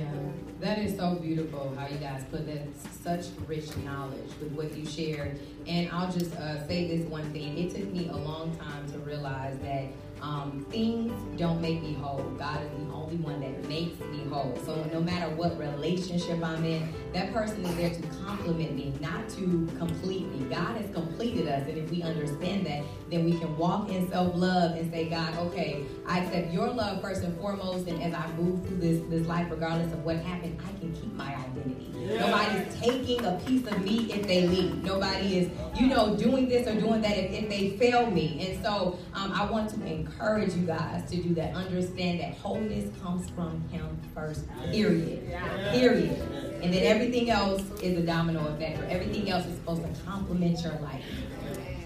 [0.59, 2.63] that is so beautiful how you guys put that
[3.03, 5.39] such rich knowledge with what you shared.
[5.67, 8.99] And I'll just uh, say this one thing: it took me a long time to
[8.99, 9.85] realize that
[10.21, 12.23] um, things don't make me whole.
[12.37, 14.57] God is the only one that makes me whole.
[14.65, 19.29] So no matter what relationship I'm in, that person is there to complement me, not
[19.29, 20.45] to complete me.
[20.49, 24.77] God has completed us, and if we understand that, then we can walk in self-love
[24.77, 28.65] and say, God, okay, I accept your love first and foremost, and as I move
[28.65, 31.91] through this this life, regardless of what happened, I can keep my identity.
[31.93, 34.83] Nobody's taking a piece of me if they leave.
[34.83, 35.49] Nobody is,
[35.79, 38.47] you know, doing this or doing that if, if they fail me.
[38.47, 41.53] And so um, I want to encourage you guys to do that.
[41.55, 45.27] Understand that wholeness comes from Him first, period.
[45.71, 46.21] Period.
[46.61, 50.61] And then everything else is a domino effect, or everything else is supposed to complement
[50.63, 51.03] your life.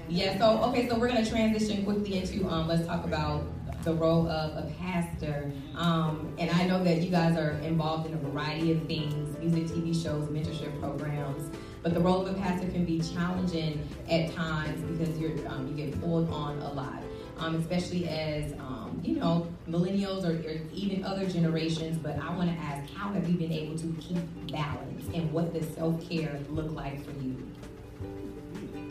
[0.07, 3.43] Yeah, so okay, so we're gonna transition quickly into um, let's talk about
[3.83, 5.51] the role of a pastor.
[5.75, 9.65] Um, and I know that you guys are involved in a variety of things, music,
[9.67, 11.55] TV shows, mentorship programs.
[11.81, 15.85] But the role of a pastor can be challenging at times because you're um, you
[15.85, 17.01] get pulled on a lot,
[17.39, 21.97] um, especially as um, you know millennials or, or even other generations.
[21.97, 24.17] But I want to ask, how have you been able to keep
[24.51, 27.35] balance, and what does self care look like for you?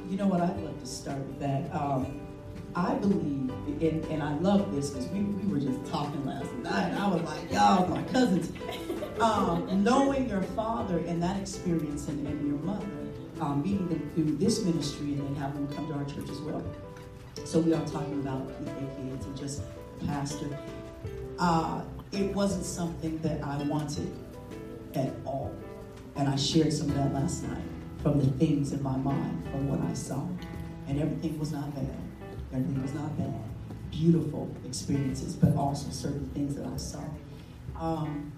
[0.08, 0.40] You know what?
[0.40, 1.72] I'd love to start with that.
[1.74, 2.20] Um,
[2.74, 3.50] I believe,
[3.82, 6.92] and, and I love this because we, we were just talking last night.
[6.94, 8.52] I was like, y'all, my cousins.
[9.20, 12.86] Um, knowing your father and that experience and, and your mother,
[13.40, 16.40] um, meeting them through this ministry and then having them come to our church as
[16.42, 16.64] well.
[17.44, 19.62] So we are talking about PK kids and just
[20.06, 20.48] pastor.
[21.38, 24.12] Uh, it wasn't something that I wanted
[24.94, 25.54] at all.
[26.16, 27.62] And I shared some of that last night
[28.02, 30.26] from the things in my mind, from what I saw.
[30.88, 31.96] And everything was not bad.
[32.52, 33.34] Everything was not bad.
[33.90, 37.04] Beautiful experiences, but also certain things that I saw.
[37.78, 38.32] Um,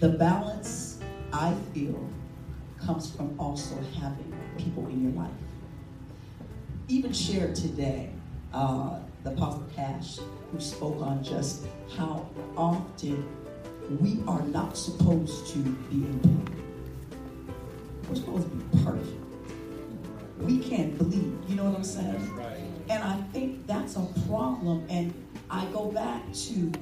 [0.00, 1.00] the balance,
[1.32, 2.08] I feel,
[2.84, 5.30] comes from also having people in your life.
[6.88, 8.10] Even shared today,
[8.52, 10.18] uh, the Apostle Cash,
[10.52, 11.64] who spoke on just
[11.96, 13.26] how often
[14.00, 16.64] we are not supposed to be in pain.
[18.08, 19.20] We're supposed to be perfect.
[20.40, 21.32] We can't bleed.
[21.48, 22.36] You know what I'm saying?
[22.36, 22.60] Right.
[22.90, 24.84] And I think that's a problem.
[24.90, 25.14] And
[25.48, 26.72] I go back to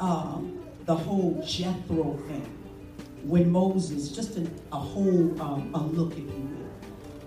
[0.00, 2.58] um, the whole Jethro thing.
[3.22, 6.48] When Moses, just a, a whole um, a look, if you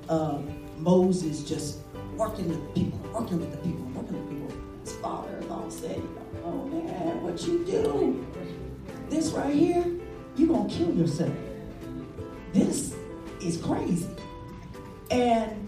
[0.10, 0.42] will, uh,
[0.78, 1.80] Moses just
[2.18, 4.52] working with the people, working with the people, working with the people.
[4.84, 6.02] His father-in-law said,
[6.44, 8.26] "Oh man, what you do?
[9.10, 9.86] This right here,
[10.36, 11.32] you're gonna kill yourself.
[12.54, 12.96] This
[13.42, 14.08] is crazy."
[15.12, 15.68] And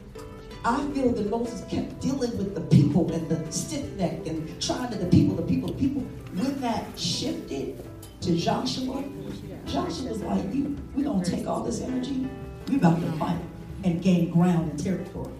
[0.65, 4.91] I feel that Moses kept dealing with the people and the stiff neck and trying
[4.91, 6.01] to the people, the people, the people.
[6.35, 7.81] When that shifted
[8.21, 9.03] to Joshua,
[9.65, 12.27] Joshua was like, "You, we gonna take all this energy.
[12.67, 13.39] we're about to fight
[13.83, 15.38] and gain ground and territory."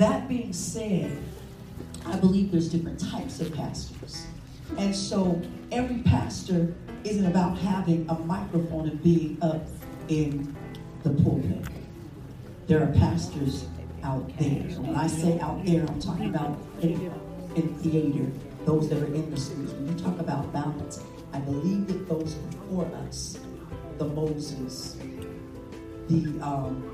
[0.00, 1.14] That being said,
[2.06, 4.26] I believe there's different types of pastors,
[4.78, 9.60] and so every pastor isn't about having a microphone and being up
[10.08, 10.56] in
[11.02, 11.66] the pulpit.
[12.66, 13.66] There are pastors
[14.02, 14.62] out there.
[14.80, 17.12] When I say out there, I'm talking about in,
[17.54, 18.26] in theater,
[18.64, 19.74] those that are in the schools.
[19.74, 23.38] When you talk about balance, I believe that those before us,
[23.98, 24.96] the Moses,
[26.08, 26.90] the um,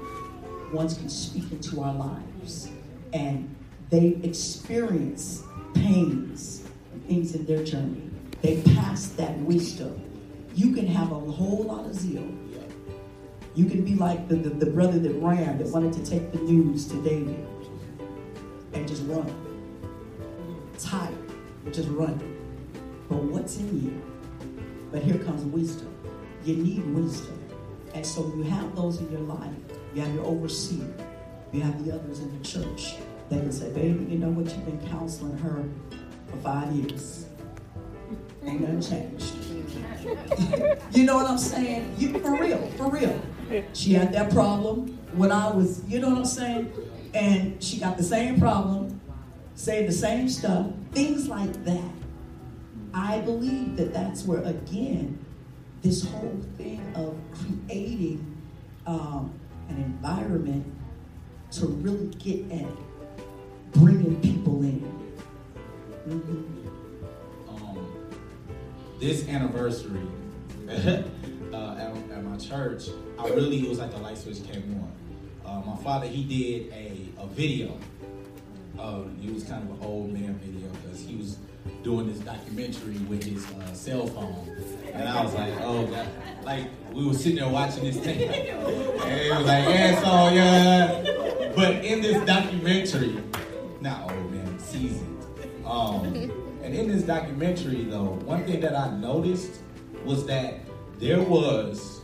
[0.73, 2.71] ones can speak into our lives,
[3.17, 3.57] and
[3.89, 5.43] they experience
[5.75, 6.67] pains
[7.07, 8.11] things in their journey.
[8.43, 10.03] They pass that wisdom.
[10.55, 12.27] You can have a whole lot of zeal.
[13.55, 16.39] You can be like the, the, the brother that ran, that wanted to take the
[16.39, 17.47] news to David
[18.75, 19.33] and just run.
[20.79, 21.17] Tired,
[21.73, 22.19] just run.
[23.09, 24.03] But what's in you?
[24.93, 25.95] But here comes wisdom.
[26.45, 27.43] You need wisdom.
[27.95, 29.55] And so you have those in your life.
[29.95, 30.93] You have your overseer.
[31.53, 32.97] You have the others in the church
[33.29, 34.47] that can say, baby, you know what?
[34.47, 35.65] You've been counseling her
[36.31, 37.27] for five years.
[38.45, 39.35] Ain't nothing changed.
[40.93, 41.95] you know what I'm saying?
[41.99, 43.21] You for real, for real.
[43.73, 46.73] She had that problem when I was, you know what I'm saying?
[47.15, 49.01] And she got the same problem,
[49.55, 51.91] saying the same stuff, things like that.
[52.93, 55.25] I believe that that's where, again,
[55.83, 58.41] this whole thing of creating
[58.87, 59.33] um,
[59.69, 60.67] an environment
[61.61, 62.71] to really get at
[63.73, 64.93] bringing people in.
[66.07, 67.49] Mm-hmm.
[67.49, 67.79] um,
[69.01, 70.07] this anniversary
[70.69, 71.03] uh,
[71.75, 72.89] at, at my church,
[73.19, 74.93] I really it was like the light switch came on.
[75.45, 77.77] Uh, my father he did a, a video.
[78.79, 81.39] Uh, it was kind of an old man video because he was
[81.83, 84.47] doing this documentary with his uh, cell phone,
[84.93, 86.09] and I was like, oh god,
[86.45, 91.53] like we were sitting there watching this thing, and it was like, yeah, so yeah.
[91.55, 93.23] But in this documentary,
[93.81, 95.25] not old man, seasoned.
[95.65, 96.05] Um,
[96.63, 99.61] and in this documentary, though, one thing that I noticed
[100.05, 100.61] was that
[100.99, 102.01] there was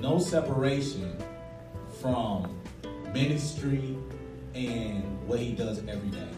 [0.00, 1.16] no separation
[2.00, 2.56] from
[3.12, 3.96] ministry
[4.54, 6.28] and what he does every day.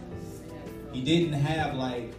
[0.93, 2.13] He didn't have like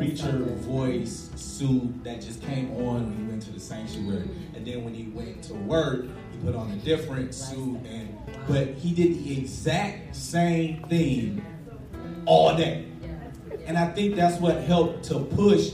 [0.00, 4.82] preacher voice suit that just came on when he went to the sanctuary, and then
[4.82, 7.78] when he went to work, he put on a different suit.
[7.84, 8.16] And
[8.48, 11.44] but he did the exact same thing
[12.24, 12.86] all day.
[13.66, 15.72] And I think that's what helped to push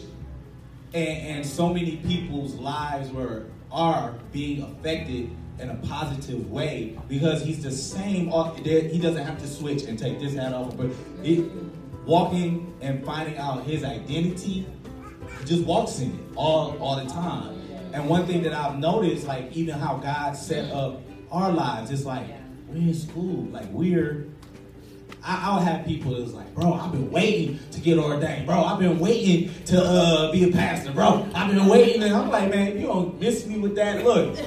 [0.92, 7.42] and, and so many people's lives were are being affected in a positive way because
[7.42, 8.30] he's the same
[8.64, 10.88] he doesn't have to switch and take this hat off but
[11.22, 11.44] it,
[12.06, 14.66] walking and finding out his identity
[15.44, 17.60] just walks in it all all the time
[17.92, 22.04] and one thing that i've noticed like even how god set up our lives it's
[22.04, 22.26] like
[22.68, 24.26] we're in school like we're
[25.28, 28.62] I, will have people that's like, bro, I've been waiting to get ordained, bro.
[28.62, 31.28] I've been waiting to uh, be a pastor, bro.
[31.34, 34.04] I've been waiting, and I'm like, man, you don't miss me with that.
[34.04, 34.38] Look,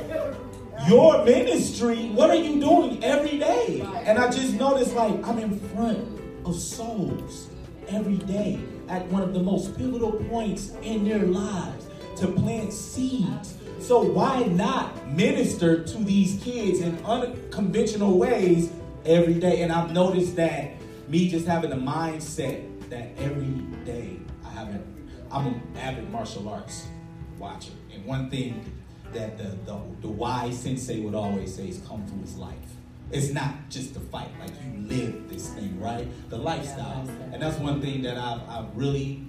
[0.88, 3.86] your ministry, what are you doing every day?
[4.06, 7.49] And I just noticed, like, I'm in front of souls
[7.90, 13.56] every day at one of the most pivotal points in their lives to plant seeds.
[13.80, 18.72] So why not minister to these kids in unconventional ways
[19.06, 19.62] every day.
[19.62, 20.72] And I've noticed that
[21.08, 23.48] me just having a mindset that every
[23.86, 24.82] day I have a,
[25.32, 26.88] I'm an avid martial arts
[27.38, 27.72] watcher.
[27.94, 28.64] And one thing
[29.14, 32.56] that the, the, the wise sensei would always say is kung fu his life.
[33.12, 36.08] It's not just a fight, like you live this thing, right?
[36.30, 37.08] The lifestyle.
[37.32, 39.24] And that's one thing that I've, I've really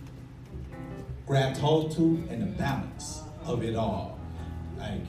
[1.27, 4.19] grabbed hold to and the balance of it all.
[4.79, 5.01] Like,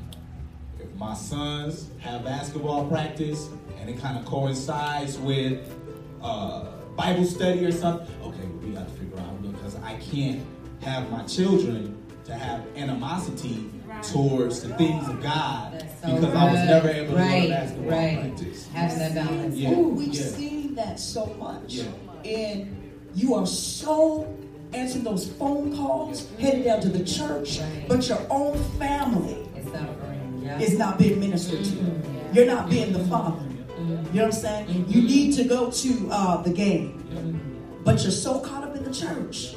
[0.79, 3.49] if my sons have basketball practice,
[3.81, 5.75] and it kind of coincides with
[6.21, 6.65] uh,
[6.95, 8.07] Bible study or something.
[8.23, 10.45] Okay, we got to figure out because I can't
[10.81, 13.69] have my children to have animosity
[14.03, 17.91] towards the things of God so because I was never able to Right, learn basketball
[17.91, 18.19] right.
[18.35, 18.67] practice.
[18.73, 19.55] Having that balance.
[19.55, 20.21] Yeah, Ooh, we've yeah.
[20.23, 21.73] seen that so much.
[21.75, 21.83] Yeah.
[22.25, 24.35] And you are so
[24.73, 27.85] answering those phone calls, headed down to the church, Right.
[27.87, 30.41] but your own family It's suffering.
[30.43, 30.59] Yeah.
[30.59, 31.71] is not being ministered to.
[31.71, 32.33] Mhm.
[32.35, 33.43] You're not being the father.
[33.77, 34.85] You know what I'm saying?
[34.87, 37.39] You need to go to uh, the game,
[37.83, 39.55] but you're so caught up in the church.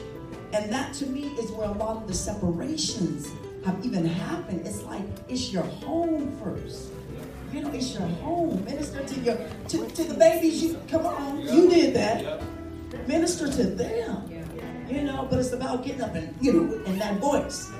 [0.53, 3.29] And that to me is where a lot of the separations
[3.65, 4.67] have even happened.
[4.67, 6.91] It's like it's your home first.
[7.53, 8.65] You know, it's your home.
[8.65, 9.37] Minister to your
[9.69, 10.63] to, to the babies.
[10.63, 12.43] You come on, you did that.
[13.07, 14.31] Minister to them.
[14.89, 17.71] You know, but it's about getting up and you know in that voice.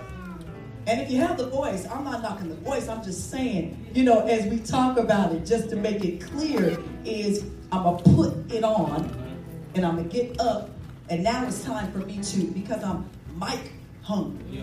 [0.87, 2.89] And if you have the voice, I'm not knocking the voice.
[2.89, 6.79] I'm just saying, you know, as we talk about it, just to make it clear,
[7.05, 9.11] is I'm gonna put it on,
[9.75, 10.71] and I'm gonna get up,
[11.09, 13.09] and now it's time for me to because I'm
[13.39, 13.73] mic
[14.03, 14.63] hungry.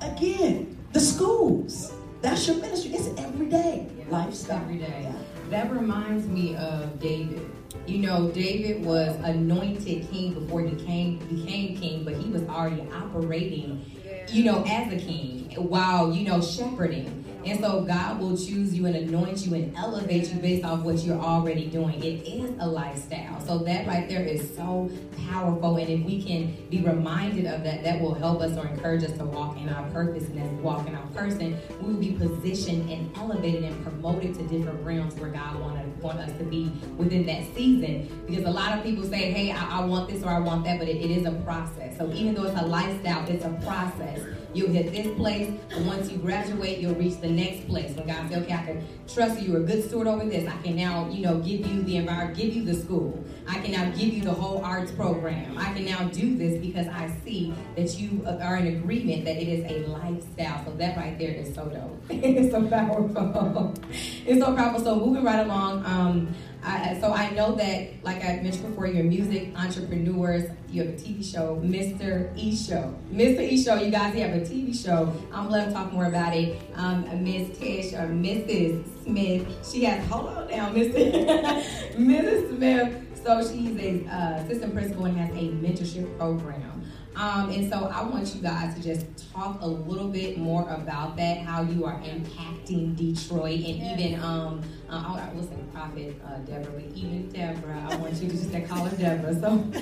[0.00, 1.92] Again, the schools.
[2.22, 2.92] That's your ministry.
[2.92, 4.62] It's every day lifestyle.
[4.62, 5.00] Every day.
[5.02, 5.12] Yeah.
[5.50, 7.50] That reminds me of David.
[7.86, 12.86] You know, David was anointed king before he came became king, but he was already
[12.92, 13.84] operating,
[14.28, 17.24] you know, as a king while, you know, shepherding.
[17.44, 20.98] And so God will choose you and anoint you and elevate you based off what
[20.98, 22.02] you're already doing.
[22.02, 23.40] It is a lifestyle.
[23.40, 24.90] So that right there is so
[25.28, 25.76] powerful.
[25.76, 29.12] And if we can be reminded of that, that will help us or encourage us
[29.18, 30.24] to walk in our purpose.
[30.28, 34.34] And as we walk in our person, we will be positioned and elevated and promoted
[34.34, 38.08] to different realms where God wanted want us to be within that season.
[38.26, 40.78] Because a lot of people say, hey, I, I want this or I want that,
[40.78, 41.96] but it, it is a process.
[41.98, 44.20] So even though it's a lifestyle, it's a process.
[44.52, 47.92] You'll hit this place, and once you graduate, you'll reach the next place.
[47.92, 50.48] When God says, okay, I can trust you, you're a good steward over this.
[50.48, 53.24] I can now, you know, give you the environment, give you the school.
[53.48, 55.56] I can now give you the whole arts program.
[55.56, 59.48] I can now do this because I see that you are in agreement that it
[59.48, 60.64] is a lifestyle.
[60.64, 62.02] So that right there is so dope.
[62.10, 63.74] it's so powerful.
[64.26, 64.80] it's so powerful.
[64.80, 69.04] So moving right along, um, I, so I know that, like I mentioned before, you're
[69.04, 70.50] music entrepreneurs.
[70.68, 72.36] You have a TV show, Mr.
[72.36, 72.94] E Show.
[73.10, 73.40] Mr.
[73.40, 75.12] E Show, you guys have a TV show.
[75.32, 76.60] I'm gonna talk more about it.
[76.74, 78.84] Um, Miss Tish or Mrs.
[79.04, 81.64] Smith, she has hold on now, Mr.
[81.96, 82.56] Mrs.
[82.56, 83.06] Smith.
[83.24, 86.79] So she's a uh, assistant principal and has a mentorship program.
[87.16, 91.16] Um, and so I want you guys to just talk a little bit more about
[91.16, 96.20] that, how you are impacting Detroit, and even um, uh, I I will say Prophet
[96.24, 99.38] uh, Deborah, but even Deborah, I want you to just call her Deborah.
[99.38, 99.64] So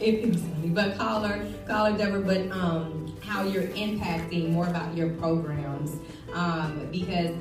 [0.00, 2.20] if but call her, call her Deborah.
[2.20, 5.98] But um, how you're impacting more about your programs,
[6.34, 7.34] um, because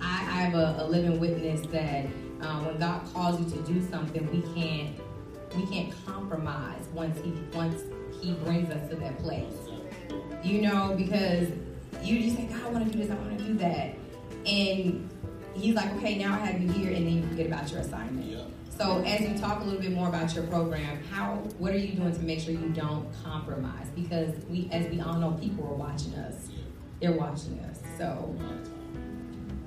[0.00, 2.06] I, I have a, a living witness that
[2.40, 4.96] uh, when God calls you to do something, we can't
[5.56, 7.82] we can't compromise once he once
[8.20, 9.52] he brings us to that place.
[10.42, 11.48] You know, because
[12.02, 13.94] you just say, God, I want to do this, I want to do that,
[14.46, 15.10] and
[15.54, 18.26] he's like, okay, now I have you here, and then you forget about your assignment.
[18.26, 18.44] Yeah.
[18.78, 21.94] So as you talk a little bit more about your program, how what are you
[21.94, 23.88] doing to make sure you don't compromise?
[23.96, 26.48] Because we, as we all know, people are watching us.
[27.00, 27.80] They're watching us.
[27.96, 28.36] So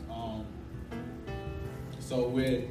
[0.09, 0.45] Um,
[1.99, 2.69] so with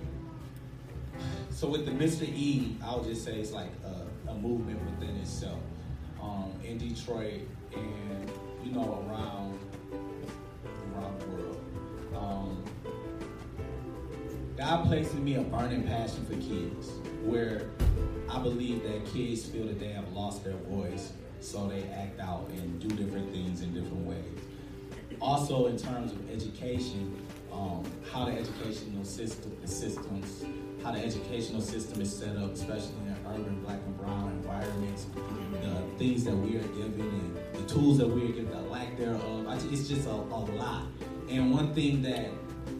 [1.51, 2.23] so with the Mr.
[2.23, 5.61] E, I'll just say it's like a, a movement within itself.
[6.71, 7.41] In Detroit
[7.75, 8.31] and
[8.63, 9.59] you know around
[10.95, 11.61] around the world.
[12.15, 12.65] Um,
[14.57, 16.91] God placed in me a burning passion for kids,
[17.25, 17.71] where
[18.31, 22.49] I believe that kids feel that they have lost their voice, so they act out
[22.51, 24.41] and do different things in different ways
[25.21, 27.15] also in terms of education,
[27.53, 30.45] um, how the educational system, the systems,
[30.83, 32.95] how the educational system is set up, especially
[33.31, 35.07] urban black and brown environments,
[35.63, 38.97] the things that we are given and the tools that we are given, the lack
[38.97, 39.47] thereof.
[39.73, 40.87] It's just a, a lot.
[41.29, 42.31] And one thing that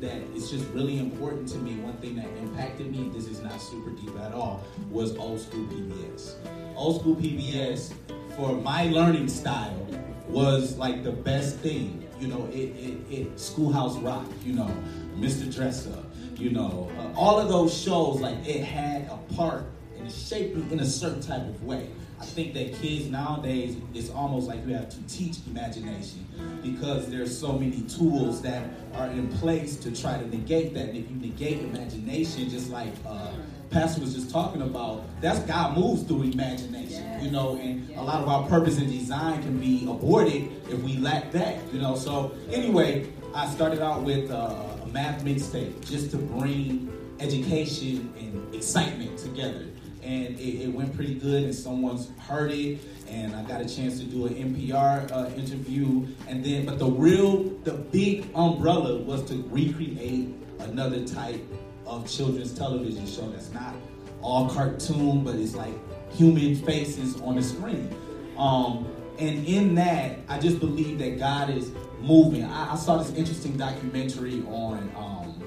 [0.01, 3.61] that is just really important to me, one thing that impacted me, this is not
[3.61, 6.35] super deep at all, was old school PBS.
[6.75, 7.93] Old school PBS,
[8.37, 9.87] for my learning style,
[10.27, 12.09] was like the best thing.
[12.19, 14.71] You know, it, it, it Schoolhouse Rock, you know,
[15.17, 15.53] Mr.
[15.53, 16.05] Dress Up,
[16.37, 19.65] you know, uh, all of those shows, like it had a part
[20.13, 21.89] shaped me in a certain type of way.
[22.21, 26.27] I think that kids nowadays, it's almost like you have to teach imagination
[26.63, 30.91] because there's so many tools that are in place to try to negate that.
[30.91, 33.33] And if you negate imagination, just like uh,
[33.71, 38.21] Pastor was just talking about, that's God moves through imagination, you know, and a lot
[38.23, 41.97] of our purpose and design can be aborted if we lack that, you know.
[41.97, 48.55] So anyway, I started out with uh, a math mixtape just to bring education and
[48.55, 49.70] excitement together.
[50.03, 53.99] And it, it, went pretty good, and someone's heard it, and I got a chance
[54.01, 59.25] to do an NPR uh, interview, and then, but the real, the big umbrella was
[59.27, 61.43] to recreate another type
[61.87, 63.75] of children's television show that's not
[64.23, 65.75] all cartoon, but it's like
[66.13, 67.95] human faces on the screen.
[68.37, 68.87] Um,
[69.19, 72.45] and in that, I just believe that God is moving.
[72.45, 75.43] I, I saw this interesting documentary on um,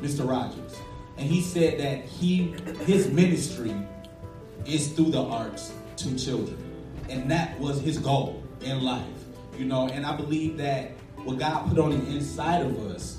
[0.00, 0.28] Mr.
[0.28, 0.76] Rogers,
[1.16, 2.54] and he said that he
[2.84, 3.74] his ministry
[4.68, 6.56] is through the arts to children,
[7.08, 9.04] and that was his goal in life.
[9.58, 10.92] You know, and I believe that
[11.24, 13.18] what God put on the inside of us,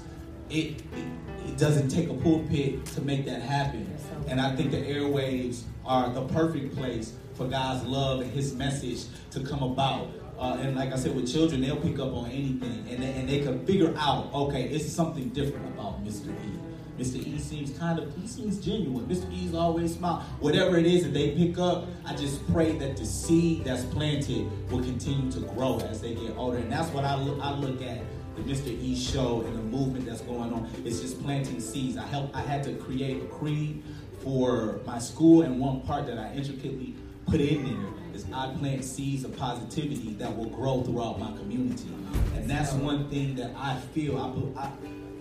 [0.50, 1.06] it, it,
[1.48, 3.98] it doesn't take a pulpit to make that happen.
[4.28, 9.06] And I think the airwaves are the perfect place for God's love and His message
[9.32, 10.10] to come about.
[10.38, 13.28] Uh, and like I said, with children, they'll pick up on anything and they, and
[13.28, 16.30] they can figure out, okay, it's something different about Mr.
[16.30, 16.66] E.
[16.98, 17.26] Mr.
[17.26, 19.06] E seems kind of, he seems genuine.
[19.06, 19.32] Mr.
[19.32, 20.22] E's always smile.
[20.39, 24.50] Whatever it is that they pick up, I just pray that the seed that's planted
[24.72, 26.58] will continue to grow as they get older.
[26.58, 28.02] And that's what I look, I look at
[28.36, 28.68] the Mr.
[28.68, 30.70] E show and the movement that's going on.
[30.86, 31.98] It's just planting seeds.
[31.98, 32.36] I help.
[32.36, 33.84] I had to create a creed
[34.24, 36.95] for my school, and one part that I intricately
[37.26, 41.89] put in there is I plant seeds of positivity that will grow throughout my community.
[42.36, 44.18] And that's one thing that I feel.
[44.58, 44.72] I, I,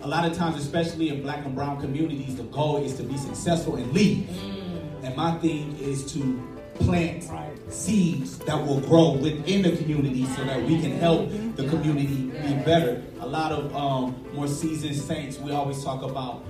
[0.01, 3.17] a lot of times, especially in black and brown communities, the goal is to be
[3.17, 4.27] successful and leave.
[4.27, 5.03] Mm.
[5.03, 7.29] And my thing is to plant
[7.69, 12.53] seeds that will grow within the community so that we can help the community be
[12.63, 13.03] better.
[13.19, 16.45] A lot of um, more seasoned saints, we always talk about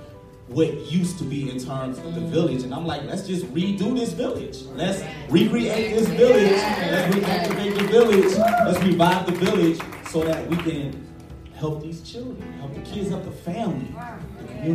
[0.48, 2.62] what used to be in terms of the village.
[2.62, 4.62] And I'm like, let's just redo this village.
[4.74, 6.52] Let's recreate this village.
[6.52, 8.36] Let's reactivate the village.
[8.36, 11.06] Let's revive the village so that we can
[11.54, 12.57] help these children,
[12.92, 13.94] kids, help the family.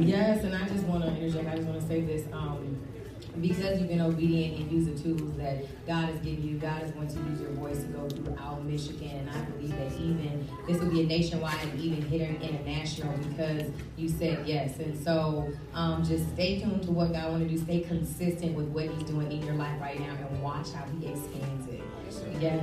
[0.08, 1.48] Yes, and I just want to interject.
[1.50, 2.26] I just want to say this.
[2.32, 2.80] Um,
[3.42, 6.92] because you've been obedient and use the tools that God has given you, God is
[6.92, 9.28] going to use your voice to go throughout Michigan.
[9.28, 13.64] And I believe that even this will be a nationwide and even hitting international because
[13.98, 14.78] you said yes.
[14.78, 17.58] And so um, just stay tuned to what God want to do.
[17.58, 21.08] Stay consistent with what He's doing in your life right now and watch how He
[21.08, 21.82] expands it.
[22.40, 22.62] Yes.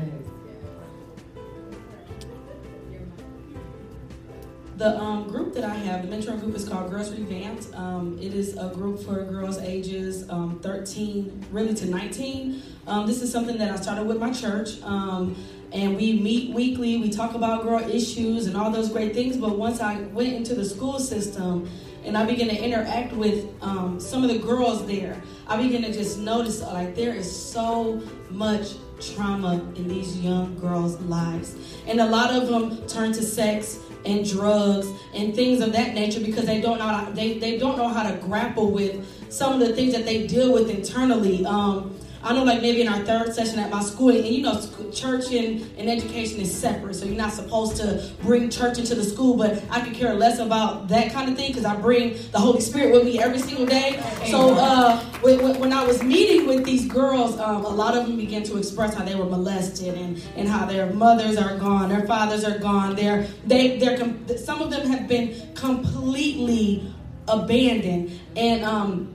[4.81, 7.67] The um, group that I have, the mentor group, is called Girls Revamped.
[7.75, 12.63] Um, it is a group for girls ages um, 13, really to 19.
[12.87, 14.81] Um, this is something that I started with my church.
[14.83, 15.37] Um,
[15.71, 16.97] and we meet weekly.
[16.97, 19.37] We talk about girl issues and all those great things.
[19.37, 21.69] But once I went into the school system
[22.03, 25.93] and I began to interact with um, some of the girls there, I began to
[25.93, 28.01] just notice like there is so
[28.31, 31.55] much trauma in these young girls' lives.
[31.87, 36.21] And a lot of them turn to sex and drugs and things of that nature
[36.21, 39.61] because they don't know how, they, they don't know how to grapple with some of
[39.61, 41.45] the things that they deal with internally.
[41.47, 44.61] Um, I know, like maybe in our third session at my school, and you know,
[44.93, 49.05] church and, and education is separate, so you're not supposed to bring church into the
[49.05, 49.37] school.
[49.39, 52.61] But I could care less about that kind of thing because I bring the Holy
[52.61, 54.03] Spirit with me every single day.
[54.27, 58.43] So uh, when, I was meeting with these girls, um, a lot of them began
[58.45, 62.45] to express how they were molested and, and how their mothers are gone, their fathers
[62.45, 62.97] are gone.
[62.97, 63.97] They're they they're
[64.37, 66.93] some of them have been completely
[67.29, 68.63] abandoned and.
[68.63, 69.15] Um,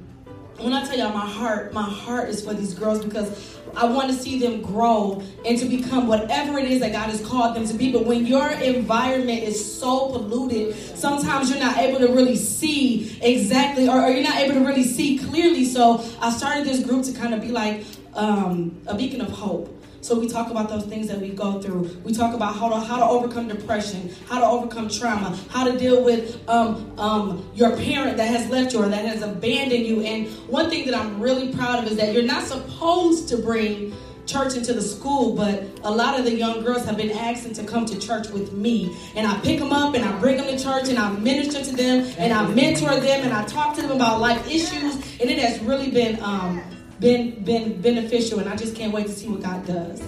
[0.57, 4.09] when I tell y'all my heart, my heart is for these girls because I want
[4.09, 7.67] to see them grow and to become whatever it is that God has called them
[7.67, 7.91] to be.
[7.91, 13.89] But when your environment is so polluted, sometimes you're not able to really see exactly,
[13.89, 15.65] or, or you're not able to really see clearly.
[15.65, 17.83] So I started this group to kind of be like
[18.13, 19.71] um, a beacon of hope
[20.05, 21.89] so we talk about those things that we go through.
[22.03, 25.75] We talk about how to how to overcome depression, how to overcome trauma, how to
[25.79, 30.01] deal with um, um, your parent that has left you or that has abandoned you.
[30.01, 33.95] And one thing that I'm really proud of is that you're not supposed to bring
[34.27, 37.63] church into the school, but a lot of the young girls have been asking to
[37.63, 38.95] come to church with me.
[39.15, 41.75] And I pick them up and I bring them to church and I minister to
[41.75, 44.95] them and I mentor them and I talk to them about life issues.
[45.19, 46.61] And it has really been um,
[46.99, 50.01] been been beneficial, and I just can't wait to see what God does.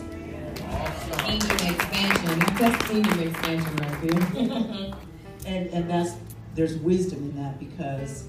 [1.26, 2.40] Kingdom expansion.
[2.58, 4.94] That's kingdom expansion right there.
[5.46, 6.14] and and that's
[6.56, 8.26] there's wisdom in that because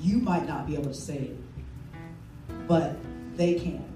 [0.00, 1.36] you might not be able to say it,
[2.68, 2.96] but
[3.36, 3.88] they can.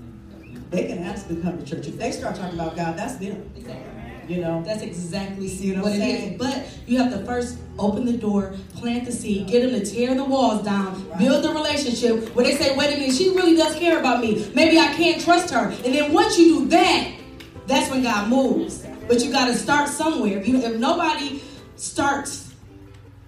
[0.71, 1.87] They can ask to come to church.
[1.87, 3.49] If they start talking about God, that's them.
[3.55, 3.96] Exactly.
[4.29, 6.39] You know, that's exactly See what, what it is.
[6.39, 10.15] But you have to first open the door, plant the seed, get them to tear
[10.15, 11.19] the walls down, right.
[11.19, 12.35] build the relationship.
[12.35, 14.51] Where they say, "Wait a minute, she really does care about me.
[14.55, 17.13] Maybe I can't trust her." And then once you do that,
[17.67, 18.85] that's when God moves.
[19.07, 20.39] But you got to start somewhere.
[20.39, 21.41] If, you, if nobody
[21.77, 22.53] starts,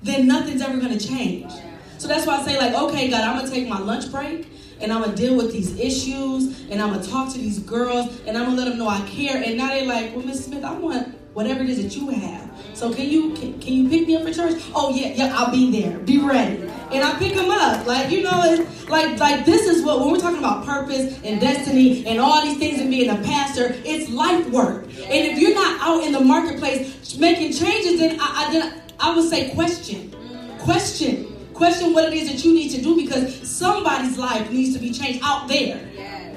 [0.03, 1.53] then nothing's ever going to change.
[1.99, 4.49] So that's why I say, like, okay, God, I'm gonna take my lunch break
[4.81, 8.37] and I'm gonna deal with these issues and I'm gonna talk to these girls and
[8.37, 9.43] I'm gonna let them know I care.
[9.43, 12.51] And now they're like, well, Miss Smith, I want whatever it is that you have.
[12.75, 14.63] So can you can, can you pick me up for church?
[14.75, 15.99] Oh yeah, yeah, I'll be there.
[15.99, 16.63] Be ready.
[16.93, 17.87] And I pick them up.
[17.87, 21.41] Like you know, it's like like this is what when we're talking about purpose and
[21.41, 24.85] destiny and all these things and being a pastor, it's life work.
[24.85, 29.15] And if you're not out in the marketplace making changes, then I, I then I
[29.15, 30.15] would say question,
[30.59, 31.38] question.
[31.59, 34.93] Question what it is that you need to do because somebody's life needs to be
[34.93, 35.77] changed out there.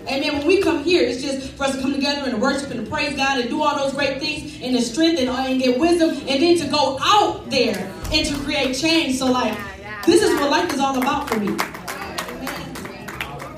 [0.07, 0.39] Amen.
[0.39, 2.83] When we come here, it's just for us to come together and to worship and
[2.83, 6.09] to praise God and do all those great things and to strengthen and get wisdom
[6.27, 9.19] and then to go out there and to create change.
[9.19, 9.55] So, like,
[10.07, 11.55] this is what life is all about for me.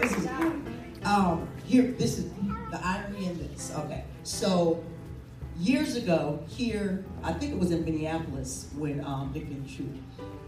[0.01, 0.28] This is
[1.05, 1.93] um here.
[1.97, 2.26] This is
[2.72, 3.72] the irony in this.
[3.74, 4.84] Okay, so
[5.57, 9.89] years ago here, I think it was in Minneapolis when um, Vic and True,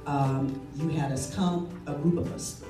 [0.05, 2.63] um, you had us come, a group of us.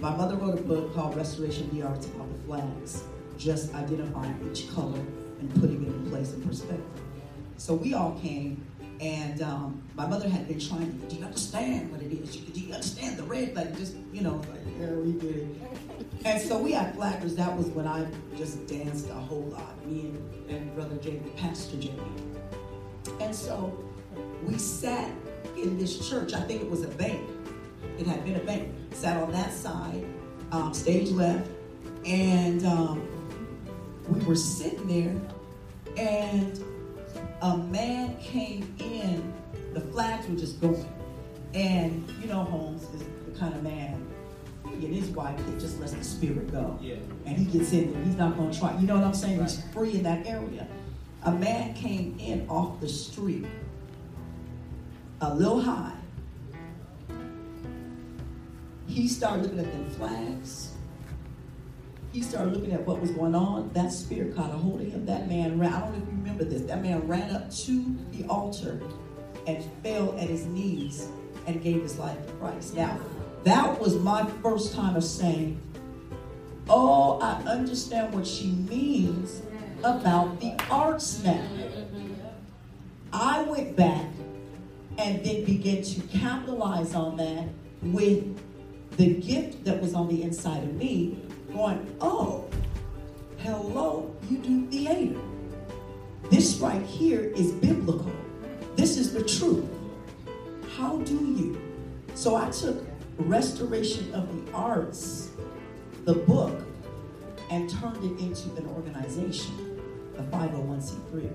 [0.00, 3.04] My mother wrote a book called Restoration the Arts about the flags,
[3.36, 4.98] just identifying each color
[5.40, 6.84] and putting it in place and perspective.
[7.56, 8.64] So we all came,
[9.00, 12.36] and um, my mother had been trying to, do you understand what it is?
[12.36, 13.56] Do you understand the red?
[13.56, 15.46] Like, just, you know, like, yeah, we get it.
[16.24, 17.36] And so we had flaggers.
[17.36, 21.76] That was when I just danced a whole lot, me and, and Brother Jamie, Pastor
[21.76, 21.98] Jamie.
[23.20, 23.76] And so
[24.46, 25.10] we sat
[25.56, 26.32] in this church.
[26.34, 27.20] I think it was a bank.
[27.98, 28.72] It had been a bank.
[28.92, 30.04] Sat on that side,
[30.52, 31.48] um, stage left,
[32.04, 33.06] and um,
[34.08, 35.20] we were sitting there,
[35.96, 36.62] and
[37.42, 39.32] a man came in.
[39.74, 40.84] The flags were just going,
[41.54, 44.04] and you know, Holmes is the kind of man.
[44.78, 46.96] He and his wife, he just lets the spirit go, Yeah.
[47.26, 48.02] and he gets in there.
[48.04, 48.76] He's not going to try.
[48.78, 49.40] You know what I'm saying?
[49.40, 50.66] He's free in that area.
[51.24, 53.46] A man came in off the street,
[55.20, 55.92] a little high.
[58.86, 60.74] He started looking at them flags.
[62.12, 63.70] He started looking at what was going on.
[63.74, 65.04] That spirit caught a hold of him.
[65.06, 65.72] That man ran.
[65.72, 66.62] I don't know if you remember this.
[66.62, 68.80] That man ran up to the altar
[69.46, 71.08] and fell at his knees
[71.46, 72.74] and gave his life to Christ.
[72.74, 72.98] Now,
[73.44, 75.60] that was my first time of saying,
[76.70, 79.42] Oh, I understand what she means
[79.78, 81.46] about the arts now.
[83.12, 84.04] I went back
[84.98, 87.48] and then begin to capitalize on that
[87.82, 88.36] with
[88.96, 91.22] the gift that was on the inside of me,
[91.52, 92.48] going, Oh,
[93.38, 95.18] hello, you do theater.
[96.30, 98.12] This right here is biblical.
[98.74, 99.64] This is the truth.
[100.76, 101.62] How do you?
[102.14, 102.84] So I took
[103.18, 105.30] Restoration of the Arts,
[106.04, 106.62] the book,
[107.50, 109.80] and turned it into an organization,
[110.18, 111.32] a 501c3.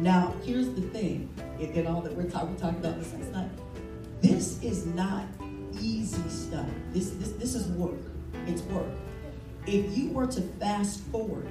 [0.00, 1.28] Now, here's the thing,
[1.60, 3.50] and all that we're talking, we're talking about this last night.
[4.20, 5.24] This is not
[5.80, 6.66] easy stuff.
[6.92, 8.00] This, this, this is work.
[8.46, 8.86] It's work.
[9.66, 11.48] If you were to fast forward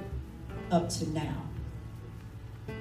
[0.70, 1.42] up to now,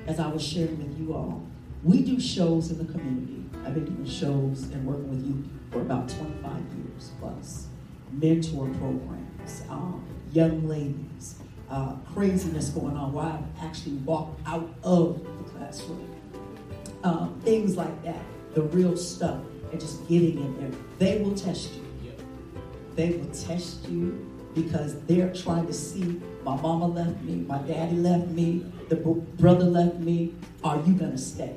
[0.07, 1.45] as I was sharing with you all,
[1.83, 3.43] we do shows in the community.
[3.65, 7.67] I've been doing shows and working with you for about 25 years plus.
[8.11, 11.35] Mentor programs, um, young ladies,
[11.69, 16.14] uh, craziness going on while I've actually walked out of the classroom.
[17.05, 18.19] Um, things like that,
[18.55, 19.39] the real stuff,
[19.71, 20.79] and just getting in there.
[20.97, 22.13] They will test you.
[22.95, 27.97] They will test you because they're trying to see my mama left me, my daddy
[27.97, 30.33] left me, the br- brother left me.
[30.63, 31.55] Are you going to stay?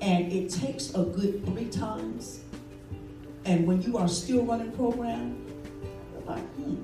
[0.00, 2.42] And it takes a good three times.
[3.44, 5.44] And when you are still running program,
[6.12, 6.74] you're like, hmm,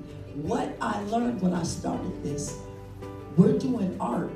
[0.41, 2.57] what I learned when I started this,
[3.37, 4.31] we're doing art,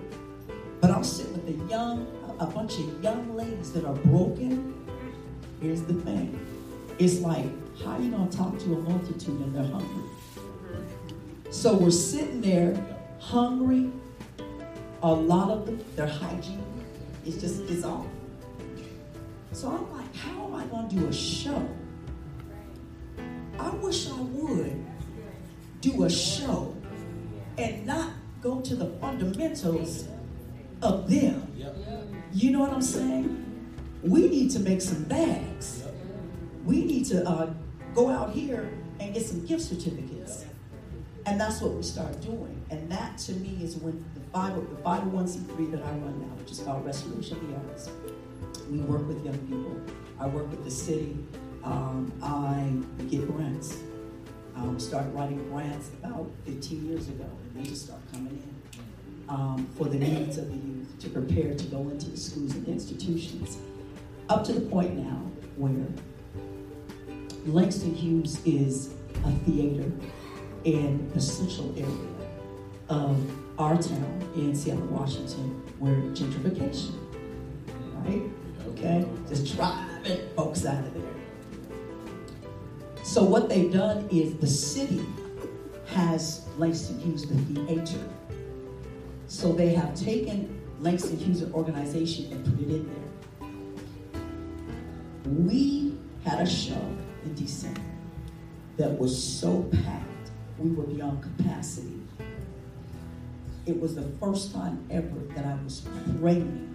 [0.80, 2.08] but I'm sitting with a young,
[2.40, 4.74] a bunch of young ladies that are broken.
[5.62, 6.40] Here's the thing.
[7.00, 7.46] It's like,
[7.84, 10.10] how are you gonna talk to a multitude and they're hungry?
[11.52, 12.76] So we're sitting there
[13.20, 13.92] hungry.
[15.02, 16.64] A lot of them, their hygiene
[17.26, 18.06] is just is off.
[19.52, 21.68] So I'm like, how am I gonna do a show?
[23.60, 24.86] I wish I would
[25.82, 26.76] do a show
[27.58, 28.12] and not
[28.42, 30.06] go to the fundamentals
[30.82, 31.48] of them.
[32.36, 33.46] You know what I'm saying?
[34.02, 35.84] We need to make some bags.
[36.66, 37.54] We need to uh,
[37.94, 40.46] go out here and get some gift certificates.
[41.28, 42.60] And that's what we start doing.
[42.72, 46.52] And that to me is when the, 5, the 501c3 that I run now, which
[46.52, 47.92] is called Restoration of the Arts,
[48.68, 49.80] we work with young people.
[50.20, 51.16] I work with the city.
[51.64, 53.78] Um, I get grants.
[54.56, 59.68] Um, started writing grants about 15 years ago, and they just start coming in um,
[59.78, 60.73] for the needs of the youth
[61.04, 63.58] to prepare to go into the schools and institutions.
[64.30, 65.22] Up to the point now
[65.58, 65.86] where
[67.46, 68.94] Langston Hughes is
[69.26, 69.92] a theater
[70.64, 72.08] in the central area
[72.88, 73.20] of
[73.60, 76.94] our town in Seattle, Washington, where gentrification,
[78.06, 78.22] right?
[78.70, 81.04] Okay, just driving folks out of there.
[83.04, 85.06] So what they've done is the city
[85.88, 88.00] has Langston Hughes the theater.
[89.28, 93.50] So they have taken Langston Hughes organization and put it in there.
[95.46, 96.86] We had a show
[97.24, 97.80] in December
[98.76, 102.02] that was so packed, we were beyond capacity.
[103.66, 105.88] It was the first time ever that I was
[106.20, 106.70] praying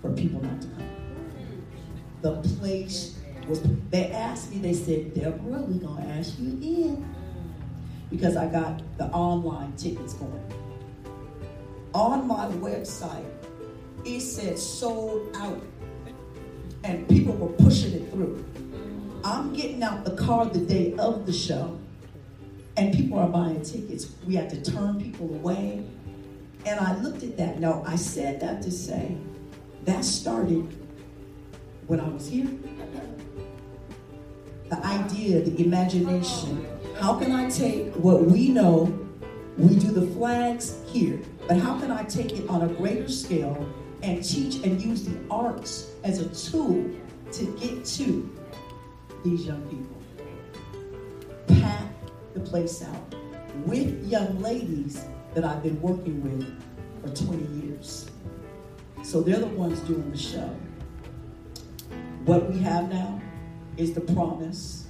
[0.00, 0.88] for people not to come.
[2.22, 7.14] The place was, they asked me, they said, Deborah, we're going to ask you again.
[8.10, 10.42] Because I got the online tickets going.
[11.94, 13.24] On my website,
[14.04, 15.62] it said sold out.
[16.84, 18.44] And people were pushing it through.
[19.24, 21.78] I'm getting out the car the day of the show,
[22.76, 24.10] and people are buying tickets.
[24.26, 25.84] We had to turn people away.
[26.64, 27.60] And I looked at that.
[27.60, 29.16] Now, I said that to say
[29.84, 30.76] that started
[31.86, 32.48] when I was here.
[34.70, 36.66] The idea, the imagination.
[36.98, 38.98] How can I take what we know?
[39.58, 43.68] We do the flags here, but how can I take it on a greater scale
[44.02, 46.90] and teach and use the arts as a tool
[47.32, 48.38] to get to
[49.24, 51.58] these young people?
[51.60, 51.86] Pack
[52.34, 53.14] the place out
[53.66, 56.46] with young ladies that I've been working with
[57.02, 58.10] for 20 years.
[59.02, 60.54] So they're the ones doing the show.
[62.24, 63.20] What we have now
[63.76, 64.86] is the promise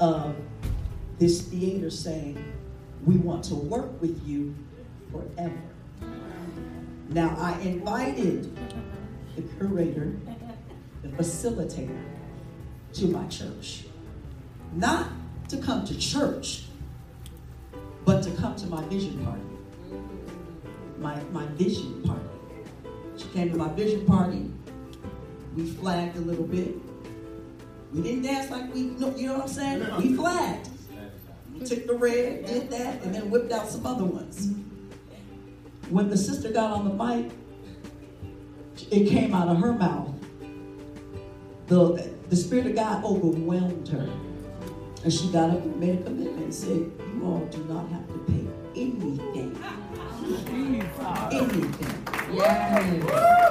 [0.00, 0.34] of
[1.18, 2.42] this theater saying,
[3.04, 4.54] we want to work with you
[5.12, 5.71] forever.
[7.12, 8.56] Now, I invited
[9.36, 10.16] the curator,
[11.02, 12.02] the facilitator,
[12.94, 13.84] to my church.
[14.72, 15.08] Not
[15.48, 16.64] to come to church,
[18.06, 19.42] but to come to my vision party.
[20.98, 22.24] My, my vision party.
[23.18, 24.50] She came to my vision party.
[25.54, 26.74] We flagged a little bit.
[27.92, 29.96] We didn't dance like we, you know what I'm saying?
[29.98, 30.70] We flagged.
[31.52, 34.48] We took the red, did that, and then whipped out some other ones.
[35.92, 37.30] When the sister got on the mic,
[38.90, 40.08] it came out of her mouth.
[41.66, 44.08] The, the Spirit of God overwhelmed her.
[45.04, 48.08] And she got up and made a commitment and said, You all do not have
[48.08, 49.62] to pay anything.
[51.30, 52.04] Anything.
[52.32, 53.04] Yes.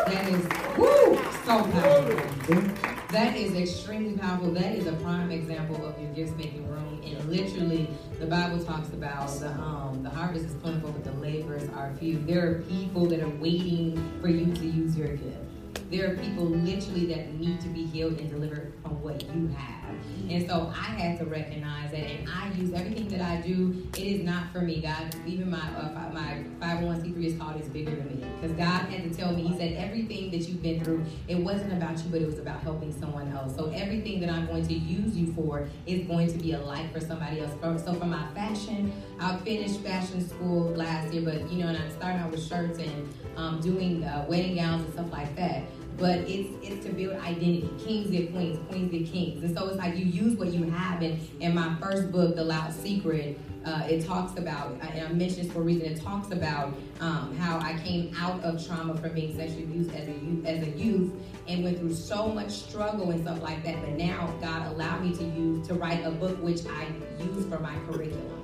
[0.07, 0.43] That is
[0.79, 2.90] woo, so powerful.
[3.11, 4.53] That is extremely powerful.
[4.53, 7.01] That is a prime example of your gifts making room.
[7.03, 7.89] And literally,
[8.19, 12.19] the Bible talks about the um, the harvest is plentiful, but the laborers are few.
[12.19, 15.91] There are people that are waiting for you to use your gift.
[15.91, 19.80] There are people literally that need to be healed and delivered from what you have.
[20.29, 23.85] And so I had to recognize that, and I use everything that I do.
[23.97, 25.13] It is not for me, God.
[25.25, 29.09] Even my uh, my 501c3 is called "It's Bigger Than Me," because God had to
[29.13, 29.43] tell me.
[29.47, 32.61] He said everything that you've been through, it wasn't about you, but it was about
[32.61, 33.55] helping someone else.
[33.55, 36.93] So everything that I'm going to use you for is going to be a light
[36.93, 37.51] for somebody else.
[37.83, 41.91] So for my fashion, I finished fashion school last year, but you know, and I'm
[41.91, 45.63] starting out with shirts and um, doing uh, wedding gowns and stuff like that
[46.01, 47.69] but it's it's to build identity.
[47.85, 51.01] Kings get queens, queens get kings, and so it's like you use what you have.
[51.03, 55.45] And in my first book, The Loud Secret, uh, it talks about, and I mentioned
[55.45, 55.85] this for a reason.
[55.85, 60.07] It talks about um, how I came out of trauma from being sexually abused as
[60.07, 61.11] a youth, as a youth,
[61.47, 63.79] and went through so much struggle and stuff like that.
[63.81, 66.87] But now God allowed me to use to write a book which I
[67.23, 68.39] use for my curriculum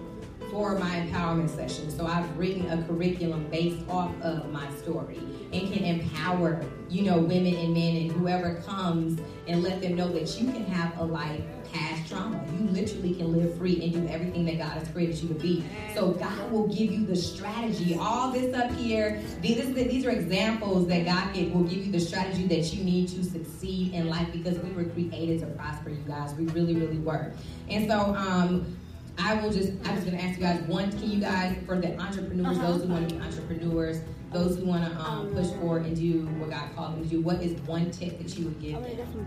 [0.52, 1.92] for my empowerment session.
[1.92, 5.20] So I've written a curriculum based off of my story
[5.54, 10.10] and can empower, you know, women and men and whoever comes and let them know
[10.10, 11.42] that you can have a life
[11.72, 12.44] past trauma.
[12.58, 15.64] You literally can live free and do everything that God has created you to be.
[15.94, 17.98] So God will give you the strategy.
[18.00, 22.00] All this up here, these, these are examples that God can, will give you the
[22.00, 26.04] strategy that you need to succeed in life because we were created to prosper, you
[26.08, 26.34] guys.
[26.36, 27.34] We really, really were.
[27.70, 28.78] And so, um,
[29.20, 32.00] I will just, I'm just gonna ask you guys, one, can you guys, for the
[32.00, 34.00] entrepreneurs, those who want to be entrepreneurs,
[34.32, 37.22] those who want to um, push forward and do what God called them to do,
[37.22, 39.26] what is one tip that you would give them,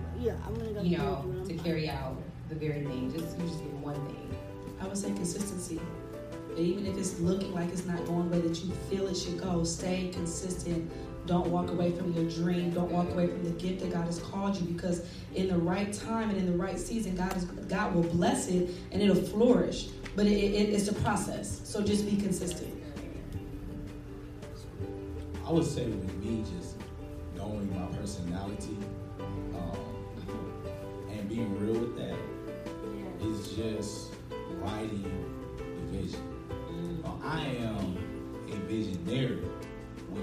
[0.83, 2.17] you know, to carry out
[2.49, 3.11] the very thing?
[3.13, 4.35] Just, you just give one thing.
[4.81, 5.81] I would say consistency.
[6.57, 9.41] Even if it's looking like it's not going the way that you feel it should
[9.41, 10.91] go, stay consistent.
[11.27, 12.71] Don't walk away from your dream.
[12.71, 15.93] Don't walk away from the gift that God has called you because in the right
[15.93, 19.89] time and in the right season, God is God will bless it and it'll flourish.
[20.17, 21.61] But it, it, it's a process.
[21.65, 22.80] So just be consistent.
[25.51, 26.77] I would say with me, just
[27.37, 28.77] knowing my personality
[29.53, 30.07] um,
[31.11, 32.15] and being real with that
[33.27, 34.13] is just
[34.61, 35.03] writing
[35.59, 37.01] the vision.
[37.03, 37.99] Now, I am
[38.49, 39.43] a visionary
[40.11, 40.23] where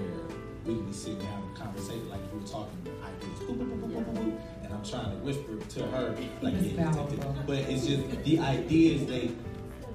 [0.64, 5.10] we can be sitting down a conversation like you were talking ideas, and I'm trying
[5.10, 6.90] to whisper to her like, It's yeah,
[7.46, 9.32] but it's just the ideas they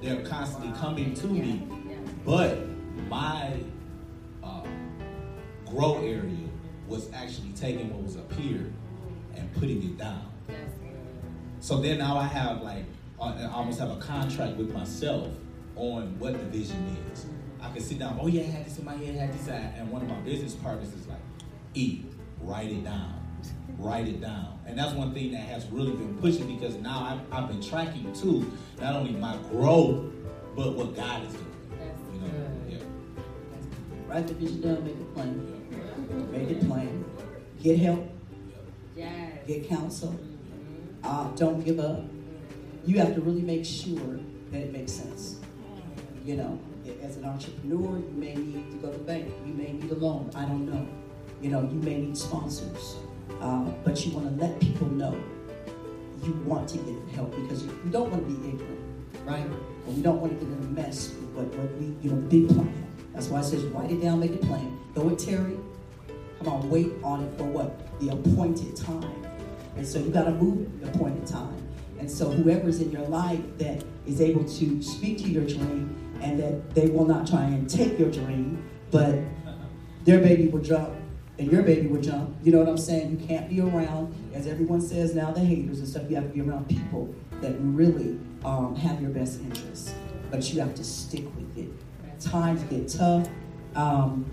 [0.00, 1.66] they're constantly coming to me.
[2.24, 2.68] But
[3.08, 3.73] my uh,
[5.74, 6.48] grow area
[6.86, 8.70] was actually taking what was up here
[9.34, 10.30] and putting it down.
[11.60, 12.84] So then now I have like,
[13.20, 15.28] uh, I almost have a contract with myself
[15.76, 17.26] on what the vision is.
[17.60, 19.48] I can sit down, oh yeah, I had this in my head, I had this,
[19.48, 21.18] at-" and one of my business partners is like,
[21.72, 22.02] E,
[22.42, 23.20] write it down.
[23.78, 24.60] Write it down.
[24.66, 28.12] And that's one thing that has really been pushing because now I've, I've been tracking
[28.12, 30.12] too, not only my growth,
[30.54, 31.46] but what God is doing.
[32.12, 32.28] You know,
[32.68, 32.76] yeah.
[34.06, 35.53] Write the vision down, make it plain.
[36.30, 37.04] Make it plain.
[37.62, 38.06] Get help,
[39.46, 40.18] get counsel.
[41.02, 42.00] Uh, don't give up.
[42.84, 44.18] You have to really make sure
[44.50, 45.40] that it makes sense.
[46.24, 46.58] You know,
[47.02, 49.32] as an entrepreneur, you may need to go to the bank.
[49.46, 50.30] You may need a loan.
[50.34, 50.86] I don't know.
[51.40, 52.96] You know, you may need sponsors.
[53.40, 55.18] Uh, but you want to let people know
[56.24, 58.80] you want to get help because you, you don't want to be ignorant,
[59.24, 59.44] right?
[59.44, 62.16] And we don't want to get in a mess with what, what we, you know,
[62.28, 62.72] big plan.
[63.12, 64.78] That's why it says write it down, make it plain.
[64.94, 65.56] Though it tarry,
[66.44, 68.00] come on, wait on it for what?
[68.00, 69.24] The appointed time.
[69.76, 71.56] And so you got to move the appointed time.
[71.98, 76.38] And so whoever's in your life that is able to speak to your dream and
[76.38, 79.16] that they will not try and take your dream, but
[80.04, 80.90] their baby will jump
[81.38, 82.36] and your baby will jump.
[82.42, 83.18] You know what I'm saying?
[83.18, 86.04] You can't be around, as everyone says now, the haters and stuff.
[86.08, 89.94] You have to be around people that really um, have your best interests.
[90.30, 91.70] But you have to stick with it.
[92.20, 93.28] Times get tough.
[93.74, 94.30] Um,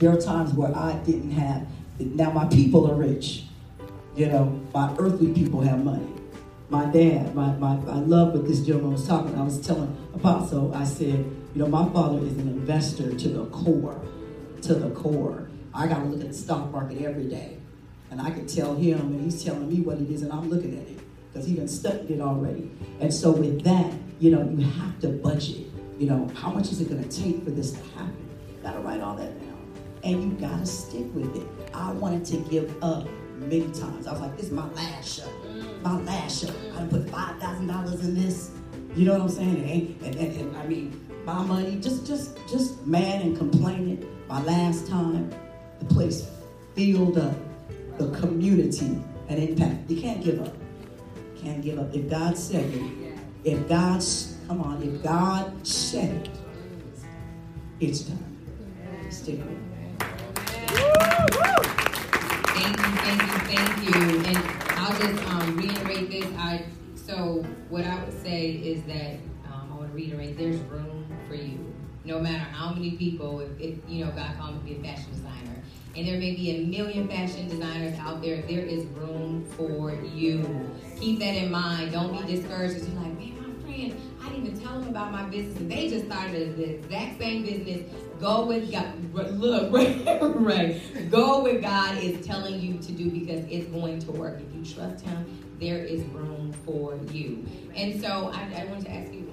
[0.00, 1.66] there are times where I didn't have.
[1.98, 3.44] Now my people are rich.
[4.16, 6.08] You know, my earthly people have money.
[6.70, 9.34] My dad, my, my I love what this gentleman was talking.
[9.38, 11.24] I was telling Apostle, I said,
[11.54, 14.00] you know, my father is an investor to the core,
[14.62, 15.48] to the core.
[15.74, 17.58] I got to look at the stock market every day,
[18.10, 20.76] and I can tell him, and he's telling me what it is, and I'm looking
[20.78, 21.00] at it
[21.32, 22.70] because he's done studied it already.
[23.00, 25.66] And so with that, you know, you have to budget.
[25.98, 28.16] You know, how much is it going to take for this to happen?
[28.62, 29.49] Got to write all that down,
[30.02, 31.46] and you got to stick with it.
[31.74, 34.06] I wanted to give up many times.
[34.06, 35.28] I was like, this is my last show.
[35.46, 35.82] Mm.
[35.82, 36.54] My last show.
[36.74, 38.50] I done put five thousand dollars in this.
[38.94, 39.56] You know what I'm saying?
[39.56, 44.06] And, and, and, and I mean, my money, just just just mad and complaining.
[44.28, 45.30] My last time,
[45.78, 46.26] the place
[46.74, 47.36] filled up,
[47.98, 49.90] the community and impact.
[49.90, 50.54] You can't give up.
[51.36, 51.94] Can't give up.
[51.94, 52.82] If God said it,
[53.44, 56.30] if God's come on, if God said it,
[57.80, 58.26] it's done.
[59.10, 59.69] Stick with it.
[61.10, 64.20] Thank you, thank you, thank you.
[64.26, 64.38] And
[64.78, 66.26] I'll just um, reiterate this.
[66.38, 69.14] I so what I would say is that
[69.52, 70.38] um, I want to reiterate.
[70.38, 73.40] There's room for you, no matter how many people.
[73.40, 75.62] If, if you know God called me to be a fashion designer,
[75.96, 80.70] and there may be a million fashion designers out there, there is room for you.
[80.98, 81.92] Keep that in mind.
[81.92, 82.76] Don't be discouraged.
[82.76, 85.88] You're like, man, my friend, I didn't even tell them about my business, and they
[85.88, 87.90] just started the exact same business.
[88.20, 89.14] Go with God.
[89.14, 89.72] Look,
[90.34, 91.10] right.
[91.10, 94.40] Go with God is telling you to do because it's going to work.
[94.40, 95.24] If you trust Him,
[95.58, 97.46] there is room for you.
[97.74, 99.26] And so I, I wanted to ask you.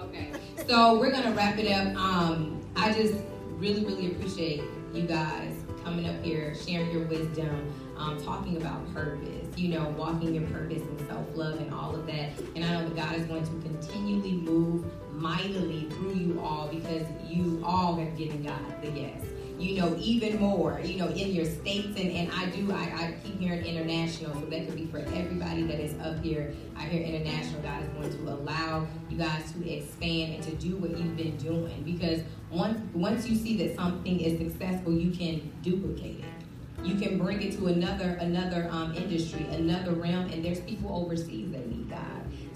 [0.00, 0.32] Okay.
[0.66, 1.94] So we're gonna wrap it up.
[1.96, 3.14] Um, I just
[3.58, 4.62] really, really appreciate
[4.94, 5.52] you guys
[5.84, 9.46] coming up here, sharing your wisdom, um, talking about purpose.
[9.56, 12.30] You know, walking your purpose and self love and all of that.
[12.54, 14.84] And I know that God is going to continually move
[15.16, 19.22] mightily through you all because you all have given God the yes.
[19.58, 23.14] You know, even more, you know, in your states, and, and I do, I, I
[23.24, 26.54] keep hearing international, so that could be for everybody that is up here.
[26.76, 30.76] I hear international, God is going to allow you guys to expand and to do
[30.76, 35.50] what you've been doing because once once you see that something is successful, you can
[35.62, 36.46] duplicate it
[36.84, 41.50] you can bring it to another another um, industry, another realm, and there's people overseas
[41.50, 41.65] that.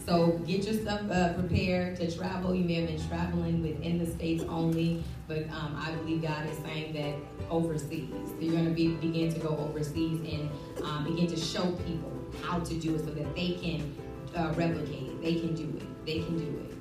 [0.07, 2.55] So get yourself uh, prepared to travel.
[2.55, 6.57] You may have been traveling within the states only, but um, I believe God is
[6.59, 7.15] saying that
[7.51, 8.11] overseas.
[8.27, 10.51] So you're going to be begin to go overseas and
[10.85, 13.95] um, begin to show people how to do it so that they can
[14.35, 15.23] uh, replicate it.
[15.23, 16.07] They can do it.
[16.07, 16.77] They can do it.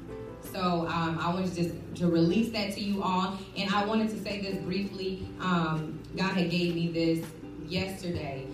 [0.52, 4.10] So um, I wanted to just to release that to you all, and I wanted
[4.10, 5.28] to say this briefly.
[5.40, 7.26] Um, God had gave me this
[7.68, 8.48] yesterday,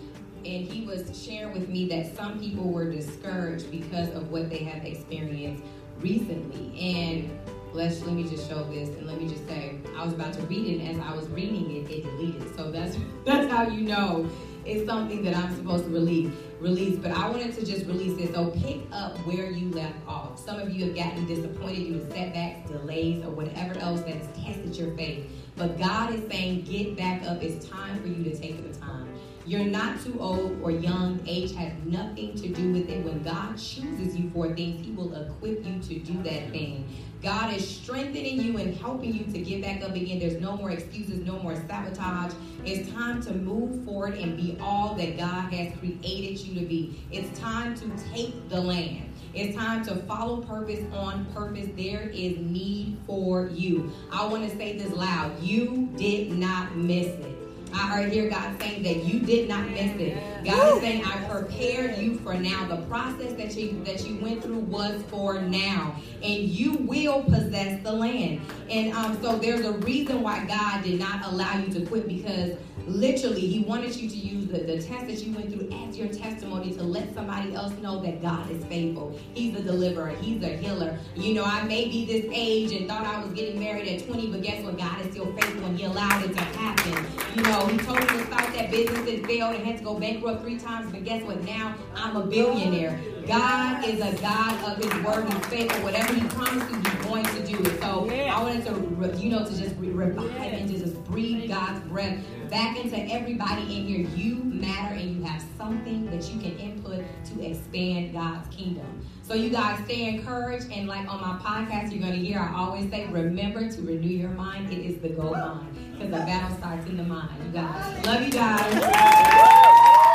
[0.46, 4.60] and He was sharing with me that some people were discouraged because of what they
[4.60, 5.64] have experienced
[6.00, 6.80] recently.
[6.80, 7.40] And
[7.74, 10.42] let's let me just show this, and let me just say, I was about to
[10.44, 12.56] read it, and as I was reading it, it deleted.
[12.56, 14.30] So that's that's how you know
[14.66, 16.32] it's something that I'm supposed to release.
[16.60, 18.34] Release, but I wanted to just release it.
[18.34, 20.40] So pick up where you left off.
[20.40, 24.28] Some of you have gotten disappointed due to setbacks, delays, or whatever else that has
[24.44, 25.30] tested your faith.
[25.58, 27.44] But God is saying, get back up.
[27.44, 29.15] It's time for you to take the time.
[29.48, 31.22] You're not too old or young.
[31.28, 33.06] Age has nothing to do with it.
[33.06, 36.88] When God chooses you for things, He will equip you to do that thing.
[37.22, 40.18] God is strengthening you and helping you to get back up again.
[40.18, 42.34] There's no more excuses, no more sabotage.
[42.66, 47.04] It's time to move forward and be all that God has created you to be.
[47.12, 49.14] It's time to take the land.
[49.36, 51.68] It's time to follow purpose on purpose.
[51.76, 53.92] There is need for you.
[54.12, 55.40] I want to say this loud.
[55.40, 57.35] You did not miss it.
[57.76, 60.18] I heard here God saying that you did not miss it.
[60.46, 62.66] God is saying, I prepared you for now.
[62.68, 65.96] The process that you that you went through was for now.
[66.24, 68.42] And you will possess the land.
[68.70, 72.54] And um, so there's a reason why God did not allow you to quit because
[72.88, 76.08] literally he wanted you to use the, the test that you went through as your
[76.08, 79.18] testimony to let somebody else know that God is faithful.
[79.34, 80.10] He's a deliverer.
[80.10, 81.00] He's a healer.
[81.16, 84.28] You know, I may be this age and thought I was getting married at 20,
[84.32, 84.78] but guess what?
[84.78, 87.06] God is still faithful and he allowed it to happen.
[87.36, 90.00] You know, he told me to start that business and failed and had to go
[90.00, 91.44] bankrupt three times, but guess what?
[91.44, 93.00] Now I'm a billionaire.
[93.28, 95.28] God is a God of his word.
[95.28, 95.84] He's faithful.
[95.84, 97.82] Whatever he promised you, he's going to do it.
[97.82, 102.20] So I wanted to, you know, to just revive and to just breathe God's breath
[102.56, 104.08] back into everybody in here.
[104.16, 109.06] You matter and you have something that you can input to expand God's kingdom.
[109.24, 110.72] So you guys stay encouraged.
[110.72, 114.08] And like on my podcast, you're going to hear I always say, remember to renew
[114.08, 114.72] your mind.
[114.72, 115.92] It is the goal mind.
[115.92, 117.30] Because the battle starts in the mind.
[117.46, 118.06] You guys.
[118.06, 120.12] Love you guys.